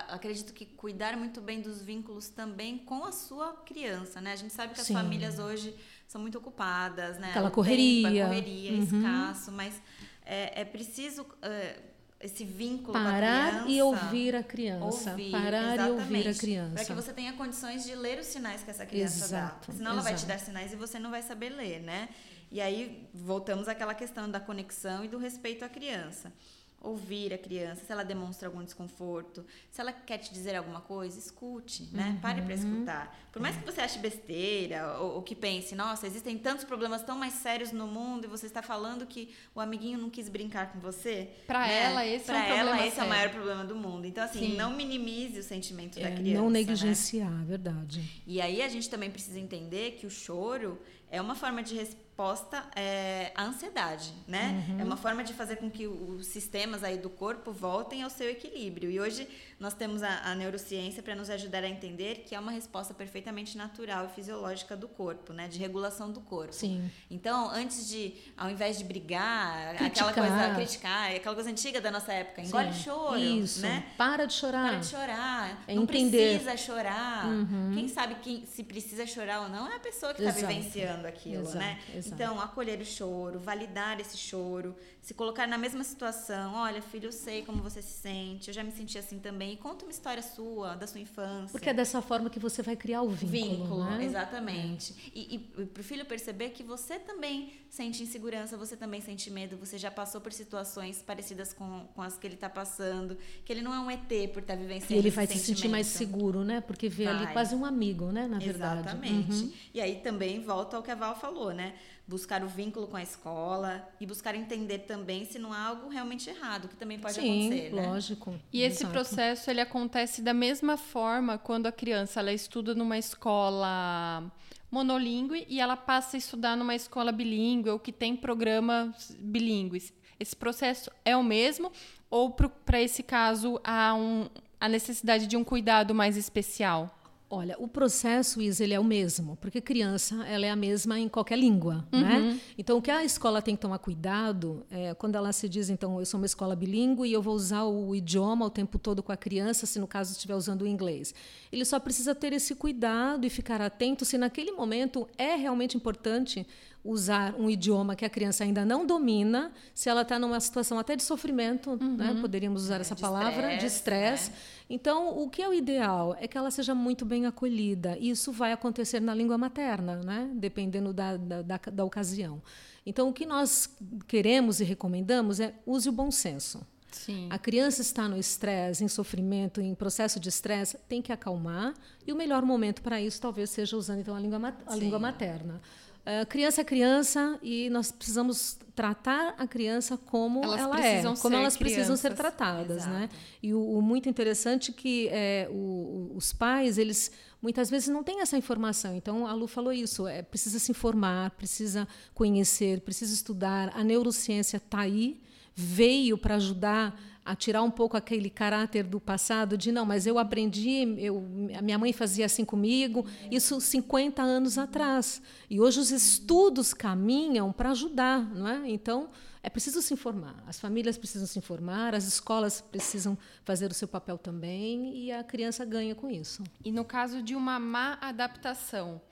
acredito 0.08 0.52
que 0.52 0.64
cuidar 0.64 1.16
muito 1.16 1.40
bem 1.40 1.60
dos 1.60 1.82
vínculos 1.82 2.28
também 2.28 2.78
com 2.78 3.04
a 3.04 3.12
sua 3.12 3.52
criança, 3.54 4.20
né? 4.20 4.32
A 4.32 4.36
gente 4.36 4.52
sabe 4.52 4.74
que 4.74 4.80
as 4.80 4.86
Sim. 4.86 4.94
famílias 4.94 5.38
hoje 5.38 5.74
são 6.08 6.20
muito 6.20 6.38
ocupadas, 6.38 7.18
né? 7.18 7.30
Aquela 7.30 7.50
correria, 7.50 8.10
tempo, 8.10 8.26
correria, 8.26 8.72
uhum. 8.72 8.82
escasso, 8.82 9.52
mas 9.52 9.80
é, 10.24 10.62
é 10.62 10.64
preciso 10.64 11.22
uh, 11.22 11.82
esse 12.18 12.44
vínculo 12.46 12.94
parar 12.94 13.62
com 13.62 13.68
a 13.68 13.70
e 13.70 13.82
ouvir 13.82 14.34
a 14.34 14.42
criança, 14.42 15.10
ouvir, 15.10 15.30
parar 15.30 15.76
e 15.86 15.90
ouvir 15.90 16.26
a 16.26 16.34
criança, 16.34 16.74
para 16.74 16.84
que 16.86 16.92
você 16.94 17.12
tenha 17.12 17.34
condições 17.34 17.84
de 17.84 17.94
ler 17.94 18.18
os 18.18 18.26
sinais 18.26 18.62
que 18.62 18.70
essa 18.70 18.86
criança 18.86 19.26
exato, 19.26 19.70
dá, 19.70 19.76
senão 19.76 19.92
exato. 19.92 20.00
ela 20.00 20.02
vai 20.02 20.14
te 20.14 20.26
dar 20.26 20.38
sinais 20.40 20.72
e 20.72 20.76
você 20.76 20.98
não 20.98 21.10
vai 21.10 21.22
saber 21.22 21.50
ler, 21.50 21.80
né? 21.82 22.08
E 22.50 22.62
aí 22.62 23.06
voltamos 23.12 23.68
àquela 23.68 23.94
questão 23.94 24.30
da 24.30 24.40
conexão 24.40 25.04
e 25.04 25.08
do 25.08 25.18
respeito 25.18 25.62
à 25.62 25.68
criança 25.68 26.32
ouvir 26.80 27.34
a 27.34 27.38
criança, 27.38 27.84
se 27.84 27.90
ela 27.90 28.04
demonstra 28.04 28.48
algum 28.48 28.62
desconforto, 28.62 29.44
se 29.70 29.80
ela 29.80 29.92
quer 29.92 30.18
te 30.18 30.32
dizer 30.32 30.54
alguma 30.54 30.80
coisa, 30.80 31.18
escute, 31.18 31.88
né? 31.92 32.10
Uhum. 32.10 32.20
Pare 32.20 32.42
para 32.42 32.54
escutar. 32.54 33.18
Por 33.32 33.42
mais 33.42 33.56
que 33.56 33.64
você 33.64 33.80
ache 33.80 33.98
besteira 33.98 34.98
ou, 35.00 35.16
ou, 35.16 35.22
que 35.22 35.34
pense, 35.34 35.74
nossa, 35.74 36.06
existem 36.06 36.38
tantos 36.38 36.64
problemas 36.64 37.02
tão 37.02 37.18
mais 37.18 37.34
sérios 37.34 37.72
no 37.72 37.86
mundo 37.86 38.24
e 38.24 38.28
você 38.28 38.46
está 38.46 38.62
falando 38.62 39.06
que 39.06 39.34
o 39.54 39.60
amiguinho 39.60 39.98
não 39.98 40.08
quis 40.08 40.28
brincar 40.28 40.72
com 40.72 40.78
você. 40.78 41.30
Para 41.46 41.66
né? 41.66 41.82
ela 41.82 42.06
esse 42.06 42.24
pra 42.24 42.38
é 42.38 42.38
um 42.38 42.44
ela, 42.44 42.70
problema 42.70 42.86
esse 42.86 42.96
sério. 42.96 43.02
é 43.02 43.06
o 43.06 43.16
maior 43.16 43.30
problema 43.30 43.64
do 43.64 43.74
mundo. 43.74 44.06
Então 44.06 44.22
assim, 44.22 44.50
Sim. 44.50 44.56
não 44.56 44.72
minimize 44.72 45.38
o 45.38 45.42
sentimento 45.42 45.98
é, 45.98 46.02
da 46.02 46.10
criança. 46.12 46.42
Não 46.42 46.50
negligenciar, 46.50 47.30
né? 47.30 47.44
verdade. 47.44 48.22
E 48.26 48.40
aí 48.40 48.62
a 48.62 48.68
gente 48.68 48.88
também 48.88 49.10
precisa 49.10 49.38
entender 49.38 49.92
que 49.92 50.06
o 50.06 50.10
choro 50.10 50.80
é 51.10 51.20
uma 51.20 51.34
forma 51.34 51.62
de 51.62 51.74
resposta 52.18 52.64
é, 52.74 53.30
à 53.32 53.44
ansiedade, 53.44 54.12
né? 54.26 54.64
Uhum. 54.68 54.80
É 54.80 54.84
uma 54.84 54.96
forma 54.96 55.22
de 55.22 55.32
fazer 55.32 55.54
com 55.54 55.70
que 55.70 55.86
os 55.86 56.26
sistemas 56.26 56.82
aí 56.82 56.98
do 56.98 57.08
corpo 57.08 57.52
voltem 57.52 58.02
ao 58.02 58.10
seu 58.10 58.28
equilíbrio. 58.28 58.90
E 58.90 58.98
hoje 58.98 59.28
nós 59.60 59.72
temos 59.72 60.02
a, 60.02 60.22
a 60.24 60.34
neurociência 60.34 61.00
para 61.00 61.14
nos 61.14 61.30
ajudar 61.30 61.62
a 61.62 61.68
entender 61.68 62.24
que 62.26 62.34
é 62.34 62.40
uma 62.40 62.50
resposta 62.50 62.92
perfeitamente 62.92 63.56
natural 63.56 64.06
e 64.06 64.08
fisiológica 64.08 64.76
do 64.76 64.88
corpo, 64.88 65.32
né? 65.32 65.46
De 65.46 65.60
regulação 65.60 66.10
do 66.10 66.20
corpo. 66.20 66.52
Sim. 66.52 66.90
Então, 67.08 67.50
antes 67.50 67.88
de, 67.88 68.14
ao 68.36 68.50
invés 68.50 68.78
de 68.78 68.84
brigar, 68.84 69.76
criticar. 69.76 70.08
aquela 70.08 70.28
coisa, 70.28 70.54
criticar, 70.56 71.14
aquela 71.14 71.34
coisa 71.36 71.50
antiga 71.50 71.80
da 71.80 71.92
nossa 71.92 72.12
época, 72.12 72.42
engole 72.42 72.72
Sim. 72.72 72.82
choro, 72.82 73.16
Isso. 73.18 73.60
né? 73.60 73.86
Para 73.96 74.26
de 74.26 74.32
chorar. 74.32 74.70
Para 74.70 74.78
de 74.80 74.86
chorar. 74.86 75.64
É 75.68 75.74
não 75.74 75.84
entender. 75.84 76.40
precisa 76.40 76.56
chorar. 76.56 77.26
Uhum. 77.26 77.70
Quem 77.74 77.86
sabe 77.86 78.16
quem, 78.16 78.44
se 78.44 78.64
precisa 78.64 79.06
chorar 79.06 79.42
ou 79.42 79.48
não 79.48 79.70
é 79.70 79.76
a 79.76 79.80
pessoa 79.80 80.12
que 80.12 80.20
está 80.20 80.32
vivenciando 80.32 81.06
aquilo, 81.06 81.42
exato, 81.42 81.58
né? 81.58 81.78
Exato. 81.94 82.07
Então, 82.14 82.40
acolher 82.40 82.80
o 82.80 82.84
choro, 82.84 83.38
validar 83.38 84.00
esse 84.00 84.16
choro, 84.16 84.74
se 85.00 85.14
colocar 85.14 85.46
na 85.46 85.56
mesma 85.56 85.84
situação. 85.84 86.54
Olha, 86.54 86.82
filho, 86.82 87.06
eu 87.06 87.12
sei 87.12 87.42
como 87.42 87.62
você 87.62 87.80
se 87.80 88.00
sente, 88.00 88.48
eu 88.48 88.54
já 88.54 88.62
me 88.62 88.70
senti 88.72 88.98
assim 88.98 89.18
também. 89.18 89.54
E 89.54 89.56
conta 89.56 89.84
uma 89.84 89.90
história 89.90 90.22
sua, 90.22 90.74
da 90.74 90.86
sua 90.86 91.00
infância. 91.00 91.50
Porque 91.50 91.70
é 91.70 91.74
dessa 91.74 92.02
forma 92.02 92.28
que 92.28 92.38
você 92.38 92.62
vai 92.62 92.76
criar 92.76 93.02
o 93.02 93.08
vínculo. 93.08 93.30
Vínculo, 93.30 93.84
né? 93.84 94.04
exatamente. 94.04 94.92
É. 94.92 95.18
E, 95.18 95.34
e 95.34 95.66
para 95.66 95.80
o 95.80 95.84
filho 95.84 96.04
perceber 96.04 96.50
que 96.50 96.62
você 96.62 96.98
também 96.98 97.52
sente 97.70 98.02
insegurança, 98.02 98.56
você 98.56 98.76
também 98.76 99.00
sente 99.00 99.30
medo, 99.30 99.56
você 99.56 99.78
já 99.78 99.90
passou 99.90 100.20
por 100.20 100.32
situações 100.32 101.02
parecidas 101.02 101.52
com, 101.52 101.86
com 101.94 102.02
as 102.02 102.16
que 102.16 102.26
ele 102.26 102.34
está 102.34 102.48
passando, 102.48 103.16
que 103.44 103.52
ele 103.52 103.62
não 103.62 103.74
é 103.74 103.80
um 103.80 103.90
ET 103.90 104.08
por 104.32 104.40
estar 104.40 104.54
tá 104.54 104.56
vivenciando 104.56 104.94
E 104.94 104.98
ele 104.98 105.10
vai 105.10 105.26
se 105.26 105.38
sentir 105.38 105.68
mais 105.68 105.86
seguro, 105.86 106.44
né? 106.44 106.60
Porque 106.60 106.88
vê 106.88 107.04
vai. 107.04 107.14
ali 107.14 107.32
quase 107.32 107.54
um 107.54 107.64
amigo, 107.64 108.06
né? 108.12 108.26
Na 108.26 108.38
verdade. 108.38 108.80
Exatamente. 108.80 109.32
Uhum. 109.32 109.52
E 109.74 109.80
aí 109.80 109.96
também 109.96 110.40
volta 110.40 110.76
ao 110.76 110.82
que 110.82 110.90
a 110.90 110.94
Val 110.94 111.18
falou, 111.18 111.52
né? 111.52 111.74
Buscar 112.08 112.42
o 112.42 112.48
vínculo 112.48 112.86
com 112.86 112.96
a 112.96 113.02
escola 113.02 113.86
e 114.00 114.06
buscar 114.06 114.34
entender 114.34 114.78
também 114.80 115.26
se 115.26 115.38
não 115.38 115.52
há 115.52 115.62
algo 115.62 115.90
realmente 115.90 116.30
errado, 116.30 116.66
que 116.66 116.74
também 116.74 116.98
pode 116.98 117.14
Sim, 117.14 117.48
acontecer, 117.48 117.72
né? 117.74 117.86
lógico. 117.86 118.34
E 118.50 118.62
esse 118.62 118.86
processo 118.86 119.50
ele 119.50 119.60
acontece 119.60 120.22
da 120.22 120.32
mesma 120.32 120.78
forma 120.78 121.36
quando 121.36 121.66
a 121.66 121.72
criança 121.72 122.20
ela 122.20 122.32
estuda 122.32 122.74
numa 122.74 122.96
escola 122.96 124.24
monolíngue 124.70 125.46
e 125.48 125.60
ela 125.60 125.76
passa 125.76 126.16
a 126.16 126.18
estudar 126.18 126.56
numa 126.56 126.74
escola 126.74 127.12
bilíngue 127.12 127.70
ou 127.70 127.78
que 127.78 127.92
tem 127.92 128.16
programas 128.16 129.14
bilíngues. 129.18 129.92
Esse 130.18 130.34
processo 130.34 130.90
é 131.04 131.16
o 131.16 131.22
mesmo 131.22 131.70
ou 132.10 132.30
para 132.30 132.80
esse 132.80 133.02
caso 133.02 133.60
há 133.62 133.94
um, 133.94 134.28
a 134.60 134.68
necessidade 134.68 135.26
de 135.26 135.36
um 135.36 135.44
cuidado 135.44 135.94
mais 135.94 136.16
especial? 136.16 136.97
Olha, 137.30 137.56
o 137.58 137.68
processo, 137.68 138.40
Isa, 138.40 138.64
ele 138.64 138.72
é 138.72 138.80
o 138.80 138.84
mesmo, 138.84 139.36
porque 139.36 139.60
criança 139.60 140.26
ela 140.26 140.46
é 140.46 140.50
a 140.50 140.56
mesma 140.56 140.98
em 140.98 141.10
qualquer 141.10 141.38
língua, 141.38 141.86
uhum. 141.92 142.00
né? 142.00 142.40
Então, 142.56 142.78
o 142.78 142.82
que 142.82 142.90
a 142.90 143.04
escola 143.04 143.42
tem 143.42 143.54
que 143.54 143.60
tomar 143.60 143.78
cuidado 143.78 144.64
é 144.70 144.94
quando 144.94 145.14
ela 145.14 145.30
se 145.30 145.46
diz, 145.46 145.68
então, 145.68 145.98
eu 145.98 146.06
sou 146.06 146.18
uma 146.18 146.24
escola 146.24 146.56
bilíngue 146.56 147.06
e 147.06 147.12
eu 147.12 147.20
vou 147.20 147.34
usar 147.34 147.64
o 147.64 147.94
idioma 147.94 148.46
o 148.46 148.50
tempo 148.50 148.78
todo 148.78 149.02
com 149.02 149.12
a 149.12 149.16
criança, 149.16 149.66
se 149.66 149.78
no 149.78 149.86
caso 149.86 150.12
estiver 150.12 150.34
usando 150.34 150.62
o 150.62 150.66
inglês. 150.66 151.14
Ele 151.52 151.66
só 151.66 151.78
precisa 151.78 152.14
ter 152.14 152.32
esse 152.32 152.54
cuidado 152.54 153.26
e 153.26 153.30
ficar 153.30 153.60
atento 153.60 154.06
se 154.06 154.16
naquele 154.16 154.52
momento 154.52 155.06
é 155.18 155.34
realmente 155.34 155.76
importante 155.76 156.46
usar 156.84 157.34
um 157.34 157.50
idioma 157.50 157.94
que 157.96 158.04
a 158.04 158.08
criança 158.08 158.44
ainda 158.44 158.64
não 158.64 158.86
domina, 158.86 159.52
se 159.74 159.88
ela 159.88 160.02
está 160.02 160.18
numa 160.18 160.40
situação 160.40 160.78
até 160.78 160.96
de 160.96 161.02
sofrimento, 161.02 161.70
né? 161.70 161.78
uhum. 161.80 161.96
né? 161.96 162.18
poderíamos 162.20 162.62
usar 162.62 162.78
é, 162.78 162.80
essa 162.80 162.94
de 162.94 163.00
palavra, 163.00 163.30
stress, 163.30 163.58
de 163.58 163.66
estresse. 163.66 164.30
Né? 164.30 164.36
Então, 164.70 165.18
o 165.18 165.28
que 165.28 165.42
é 165.42 165.48
o 165.48 165.52
ideal 165.52 166.16
é 166.20 166.28
que 166.28 166.38
ela 166.38 166.50
seja 166.50 166.74
muito 166.74 167.04
bem 167.04 167.26
acolhida. 167.26 167.96
Isso 167.98 168.32
vai 168.32 168.52
acontecer 168.52 169.00
na 169.00 169.14
língua 169.14 169.36
materna, 169.36 169.96
né? 169.96 170.30
dependendo 170.34 170.92
da, 170.92 171.16
da, 171.16 171.42
da, 171.42 171.60
da 171.72 171.84
ocasião. 171.84 172.42
Então, 172.86 173.08
o 173.08 173.12
que 173.12 173.26
nós 173.26 173.68
queremos 174.06 174.60
e 174.60 174.64
recomendamos 174.64 175.40
é 175.40 175.54
use 175.66 175.88
o 175.88 175.92
bom 175.92 176.10
senso. 176.10 176.66
Sim. 176.90 177.28
A 177.30 177.38
criança 177.38 177.82
está 177.82 178.08
no 178.08 178.16
estresse, 178.16 178.82
em 178.82 178.88
sofrimento, 178.88 179.60
em 179.60 179.74
processo 179.74 180.18
de 180.18 180.28
estresse, 180.28 180.78
tem 180.88 181.02
que 181.02 181.12
acalmar. 181.12 181.74
E 182.06 182.12
o 182.12 182.16
melhor 182.16 182.42
momento 182.42 182.82
para 182.82 183.00
isso 183.00 183.20
talvez 183.20 183.50
seja 183.50 183.76
usando 183.76 184.00
então 184.00 184.14
a 184.16 184.20
língua, 184.20 184.54
a 184.66 184.74
língua 184.74 184.98
materna. 184.98 185.60
Uh, 186.08 186.24
criança 186.26 186.62
é 186.62 186.64
criança 186.64 187.38
e 187.42 187.68
nós 187.68 187.92
precisamos 187.92 188.56
tratar 188.74 189.34
a 189.36 189.46
criança 189.46 189.98
como 189.98 190.42
elas 190.42 190.60
ela 190.60 190.80
é, 190.80 191.02
como 191.02 191.36
elas 191.36 191.54
crianças. 191.54 191.56
precisam 191.58 191.96
ser 191.98 192.14
tratadas, 192.14 192.86
né? 192.86 192.92
Exato. 192.92 192.98
né? 192.98 193.08
E 193.42 193.52
o, 193.52 193.60
o, 193.60 193.82
muito 193.82 194.08
interessante 194.08 194.72
que 194.72 195.08
é, 195.08 195.46
o, 195.50 196.12
os 196.14 196.32
pais 196.32 196.78
eles 196.78 197.12
muitas 197.42 197.68
vezes 197.68 197.88
não 197.88 198.02
têm 198.02 198.22
essa 198.22 198.38
informação. 198.38 198.96
Então 198.96 199.26
a 199.26 199.34
Lu 199.34 199.46
falou 199.46 199.70
isso, 199.70 200.06
é 200.06 200.22
precisa 200.22 200.58
se 200.58 200.70
informar, 200.70 201.32
precisa 201.32 201.86
conhecer, 202.14 202.80
precisa 202.80 203.12
estudar. 203.12 203.70
A 203.74 203.84
neurociência 203.84 204.56
está 204.56 204.80
aí, 204.80 205.20
veio 205.54 206.16
para 206.16 206.36
ajudar 206.36 206.98
a 207.28 207.36
tirar 207.36 207.62
um 207.62 207.70
pouco 207.70 207.94
aquele 207.94 208.30
caráter 208.30 208.82
do 208.82 208.98
passado 208.98 209.58
de 209.58 209.70
não, 209.70 209.84
mas 209.84 210.06
eu 210.06 210.18
aprendi, 210.18 210.94
eu, 210.96 211.22
a 211.54 211.60
minha 211.60 211.76
mãe 211.76 211.92
fazia 211.92 212.24
assim 212.24 212.42
comigo, 212.42 213.04
isso 213.30 213.60
50 213.60 214.22
anos 214.22 214.56
atrás. 214.56 215.20
E 215.50 215.60
hoje 215.60 215.78
os 215.78 215.90
estudos 215.90 216.72
caminham 216.72 217.52
para 217.52 217.72
ajudar, 217.72 218.34
não 218.34 218.48
é? 218.48 218.70
Então, 218.70 219.10
é 219.42 219.50
preciso 219.50 219.82
se 219.82 219.92
informar. 219.92 220.42
As 220.46 220.58
famílias 220.58 220.96
precisam 220.96 221.26
se 221.26 221.38
informar, 221.38 221.94
as 221.94 222.06
escolas 222.06 222.62
precisam 222.62 223.18
fazer 223.44 223.70
o 223.70 223.74
seu 223.74 223.86
papel 223.86 224.16
também 224.16 224.96
e 224.96 225.12
a 225.12 225.22
criança 225.22 225.66
ganha 225.66 225.94
com 225.94 226.10
isso. 226.10 226.42
E 226.64 226.72
no 226.72 226.82
caso 226.82 227.22
de 227.22 227.34
uma 227.34 227.60
má 227.60 227.98
adaptação, 228.00 229.02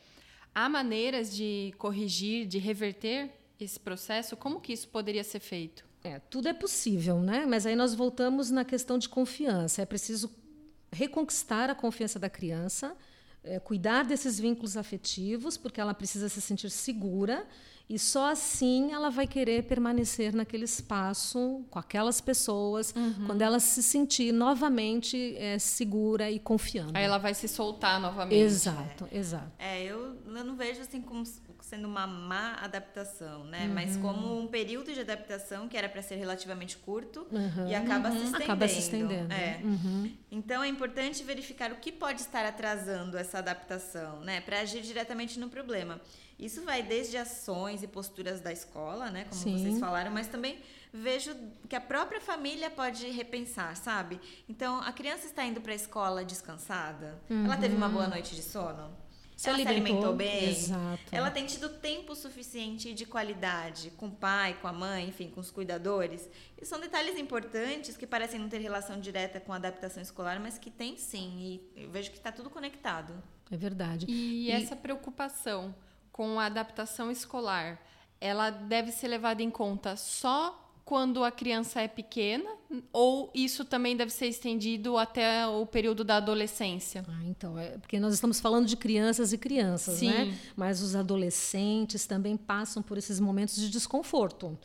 há 0.55 0.67
maneiras 0.71 1.37
de 1.37 1.75
corrigir, 1.77 2.47
de 2.47 2.57
reverter 2.57 3.31
esse 3.61 3.79
processo? 3.79 4.39
Como 4.39 4.59
que 4.59 4.73
isso 4.73 4.89
poderia 4.89 5.23
ser 5.23 5.41
feito? 5.41 5.85
É, 6.07 6.21
tudo 6.31 6.49
é 6.49 6.53
possível, 6.53 7.21
né? 7.21 7.45
Mas 7.47 7.67
aí 7.67 7.75
nós 7.75 7.95
voltamos 7.95 8.51
na 8.51 8.65
questão 8.65 8.99
de 8.99 9.09
confiança. 9.09 9.83
É 9.83 9.87
preciso 9.87 10.31
reconquistar 10.93 11.69
a 11.69 11.75
confiança 11.75 12.19
da 12.19 12.31
criança, 12.31 12.97
é, 13.43 13.59
cuidar 13.59 14.05
desses 14.05 14.39
vínculos 14.39 14.77
afetivos, 14.77 15.57
porque 15.57 15.81
ela 15.81 15.95
precisa 15.95 16.29
se 16.29 16.41
sentir 16.41 16.71
segura 16.71 17.47
e 17.89 18.01
só 18.01 18.33
assim 18.33 18.93
ela 18.93 19.11
vai 19.11 19.29
querer 19.29 19.63
permanecer 19.63 20.35
naquele 20.35 20.65
espaço 20.65 21.65
com 21.71 21.79
aquelas 21.79 22.21
pessoas 22.21 22.93
uhum. 22.97 23.27
quando 23.27 23.43
ela 23.43 23.61
se 23.61 23.81
sentir 23.81 24.33
novamente 24.33 25.37
é, 25.37 25.57
segura 25.59 26.29
e 26.29 26.41
confiando. 26.41 26.91
Aí 26.95 27.05
ela 27.05 27.19
vai 27.19 27.33
se 27.33 27.47
soltar 27.47 28.01
novamente. 28.01 28.41
Exato, 28.41 29.07
é. 29.13 29.17
exato. 29.17 29.53
É, 29.57 29.85
eu, 29.85 30.17
eu 30.27 30.45
não 30.45 30.57
vejo 30.57 30.81
assim 30.81 31.01
como 31.01 31.25
sendo 31.67 31.89
uma 31.89 32.07
má 32.07 32.55
adaptação, 32.63 33.43
né? 33.45 33.67
Uhum. 33.67 33.75
Mas 33.75 33.97
como 33.97 34.39
um 34.39 34.47
período 34.47 34.93
de 34.93 35.01
adaptação 35.01 35.69
que 35.69 35.77
era 35.77 35.89
para 35.89 36.01
ser 36.01 36.15
relativamente 36.15 36.77
curto 36.77 37.27
uhum. 37.29 37.67
e 37.69 37.75
acaba 37.75 38.13
se 38.13 38.19
estendendo. 38.19 38.45
Acaba 38.45 38.69
se 38.69 38.79
estendendo. 38.79 39.33
É. 39.35 39.61
Uhum. 39.65 40.17
Então 40.31 40.63
é 40.63 40.69
importante 40.69 41.25
verificar 41.25 41.73
o 41.73 41.77
que 41.77 41.91
pode 41.91 42.21
estar 42.21 42.47
atrasando 42.47 43.19
essa 43.19 43.39
adaptação, 43.39 44.21
né? 44.21 44.41
Para 44.41 44.61
agir 44.61 44.81
diretamente 44.83 45.41
no 45.41 45.49
problema. 45.49 46.01
Isso 46.39 46.63
vai 46.63 46.85
desde 46.85 47.17
ações 47.17 47.83
e 47.83 47.89
posturas 47.89 48.41
da 48.41 48.53
escola, 48.53 49.11
né? 49.11 49.25
Como 49.25 49.43
Sim. 49.43 49.59
vocês 49.59 49.81
falaram, 49.81 50.13
mas 50.13 50.29
também 50.29 50.61
vejo 50.93 51.35
que 51.69 51.75
a 51.75 51.81
própria 51.81 52.21
família 52.21 52.71
pode 52.71 53.11
repensar, 53.11 53.75
sabe? 53.77 54.21
Então, 54.49 54.81
a 54.81 54.93
criança 54.93 55.27
está 55.27 55.45
indo 55.45 55.61
para 55.61 55.73
a 55.73 55.77
escola 55.77 56.25
descansada? 56.25 57.21
Ela 57.29 57.57
teve 57.57 57.75
uma 57.75 57.89
boa 57.89 58.05
uhum. 58.05 58.11
noite 58.11 58.37
de 58.37 58.43
sono? 58.43 58.95
Se 59.37 59.51
ela 59.51 59.59
alimentou, 59.59 59.83
se 59.83 59.91
alimentou 59.91 60.15
bem, 60.15 60.49
exato. 60.49 61.03
ela 61.13 61.31
tem 61.31 61.45
tido 61.45 61.69
tempo 61.69 62.17
suficiente 62.17 62.95
de 62.95 63.05
qualidade 63.05 63.91
com 63.91 64.07
o 64.07 64.11
pai, 64.11 64.57
com 64.63 64.67
a 64.67 64.73
mãe, 64.73 65.09
enfim, 65.09 65.29
com 65.29 65.41
os 65.41 65.51
cuidadores. 65.51 66.27
E 66.57 66.65
são 66.65 66.81
detalhes 66.81 67.19
importantes 67.19 67.99
que 67.99 68.07
parecem 68.07 68.41
não 68.41 68.49
ter 68.49 68.59
relação 68.59 68.99
direta 68.99 69.39
com 69.39 69.53
a 69.53 69.57
adaptação 69.57 70.03
escolar, 70.03 70.41
mas 70.41 70.57
que 70.57 70.71
tem 70.71 70.97
sim. 70.97 71.37
E 71.77 71.83
eu 71.85 71.91
vejo 71.91 72.11
que 72.11 72.17
está 72.17 72.33
tudo 72.33 72.49
conectado. 72.49 73.23
É 73.51 73.57
verdade. 73.59 74.07
E, 74.09 74.47
e 74.47 74.51
essa 74.51 74.75
preocupação 74.75 75.75
com 76.11 76.41
a 76.41 76.47
adaptação 76.47 77.11
escolar, 77.11 77.79
ela 78.19 78.49
deve 78.49 78.91
ser 78.91 79.09
levada 79.09 79.43
em 79.43 79.51
conta 79.51 79.97
só 79.97 80.67
quando 80.83 81.23
a 81.23 81.31
criança 81.31 81.83
é 81.83 81.89
pequena 81.89 82.49
ou 82.93 83.31
isso 83.35 83.65
também 83.65 83.97
deve 83.97 84.11
ser 84.13 84.27
estendido 84.27 84.97
até 84.97 85.47
o 85.47 85.67
período 85.67 86.05
da 86.05 86.17
adolescência? 86.17 87.05
Ah, 87.09 87.25
então, 87.25 87.59
é 87.59 87.79
porque 87.79 87.99
nós 87.99 88.15
estamos 88.15 88.41
falando 88.41 88.67
de 88.67 88.77
crianças 88.77 89.33
e 89.33 89.39
crianças, 89.39 89.99
Sim. 89.99 90.09
né? 90.09 90.39
Mas 90.57 90.83
os 90.83 90.97
adolescentes 90.97 92.07
também 92.07 92.37
passam 92.37 92.83
por 92.83 92.99
esses 92.99 93.21
momentos 93.21 93.57
de 93.57 93.69
desconforto. 93.69 94.59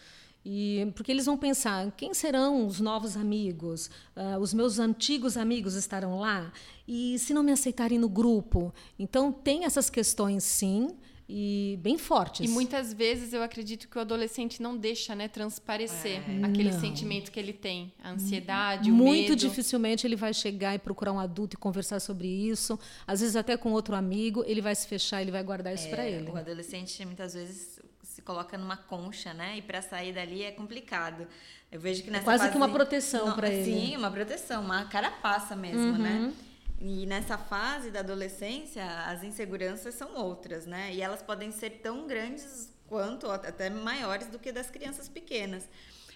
E 0.43 0.91
porque 0.95 1.11
eles 1.11 1.25
vão 1.25 1.37
pensar 1.37 1.91
quem 1.91 2.13
serão 2.13 2.65
os 2.65 2.79
novos 2.79 3.15
amigos, 3.15 3.91
uh, 4.15 4.39
os 4.39 4.53
meus 4.53 4.79
antigos 4.79 5.37
amigos 5.37 5.75
estarão 5.75 6.19
lá 6.19 6.51
e 6.87 7.19
se 7.19 7.31
não 7.33 7.43
me 7.43 7.51
aceitarem 7.51 7.99
no 7.99 8.09
grupo, 8.09 8.73
então 8.97 9.31
tem 9.31 9.65
essas 9.65 9.87
questões 9.87 10.43
sim 10.43 10.89
e 11.33 11.77
bem 11.77 11.97
fortes. 11.97 12.45
E 12.45 12.53
muitas 12.53 12.91
vezes 12.91 13.31
eu 13.31 13.41
acredito 13.41 13.87
que 13.87 13.97
o 13.97 14.01
adolescente 14.01 14.61
não 14.61 14.75
deixa, 14.75 15.15
né, 15.15 15.29
transparecer 15.29 16.21
é. 16.29 16.45
aquele 16.45 16.71
não. 16.71 16.79
sentimento 16.79 17.31
que 17.31 17.39
ele 17.39 17.53
tem, 17.53 17.93
a 18.03 18.11
ansiedade, 18.11 18.91
Muito 18.91 19.01
o 19.01 19.05
medo. 19.05 19.15
Muito 19.15 19.35
dificilmente 19.37 20.05
ele 20.05 20.17
vai 20.17 20.33
chegar 20.33 20.75
e 20.75 20.79
procurar 20.79 21.13
um 21.13 21.19
adulto 21.19 21.55
e 21.55 21.57
conversar 21.57 22.01
sobre 22.01 22.27
isso. 22.27 22.77
Às 23.07 23.21
vezes 23.21 23.37
até 23.37 23.55
com 23.55 23.71
outro 23.71 23.95
amigo, 23.95 24.43
ele 24.45 24.59
vai 24.59 24.75
se 24.75 24.85
fechar, 24.85 25.21
ele 25.21 25.31
vai 25.31 25.41
guardar 25.41 25.73
isso 25.73 25.87
é, 25.87 25.89
para 25.89 26.05
ele. 26.05 26.29
O 26.29 26.35
adolescente 26.35 27.05
muitas 27.05 27.33
vezes 27.33 27.79
se 28.03 28.21
coloca 28.21 28.57
numa 28.57 28.75
concha, 28.75 29.33
né? 29.33 29.57
E 29.57 29.61
para 29.61 29.81
sair 29.81 30.11
dali 30.11 30.43
é 30.43 30.51
complicado. 30.51 31.25
Eu 31.71 31.79
vejo 31.79 32.03
que 32.03 32.11
nessa 32.11 32.23
é 32.23 32.25
quase 32.25 32.39
fase, 32.39 32.51
que 32.51 32.57
uma 32.57 32.67
proteção 32.67 33.31
para 33.33 33.47
ele. 33.49 33.63
Sim, 33.63 33.95
uma 33.95 34.11
proteção, 34.11 34.61
uma 34.61 34.83
carapaça 34.85 35.55
mesmo, 35.55 35.97
né? 35.97 36.09
uhum. 36.09 36.27
né? 36.27 36.33
E 36.83 37.05
nessa 37.05 37.37
fase 37.37 37.91
da 37.91 37.99
adolescência, 37.99 38.83
as 39.05 39.23
inseguranças 39.23 39.93
são 39.93 40.15
outras, 40.15 40.65
né? 40.65 40.91
E 40.91 40.99
elas 40.99 41.21
podem 41.21 41.51
ser 41.51 41.69
tão 41.83 42.07
grandes 42.07 42.73
quanto, 42.87 43.29
até 43.29 43.69
maiores 43.69 44.25
do 44.27 44.39
que 44.39 44.51
das 44.51 44.71
crianças 44.71 45.07
pequenas. 45.07 45.69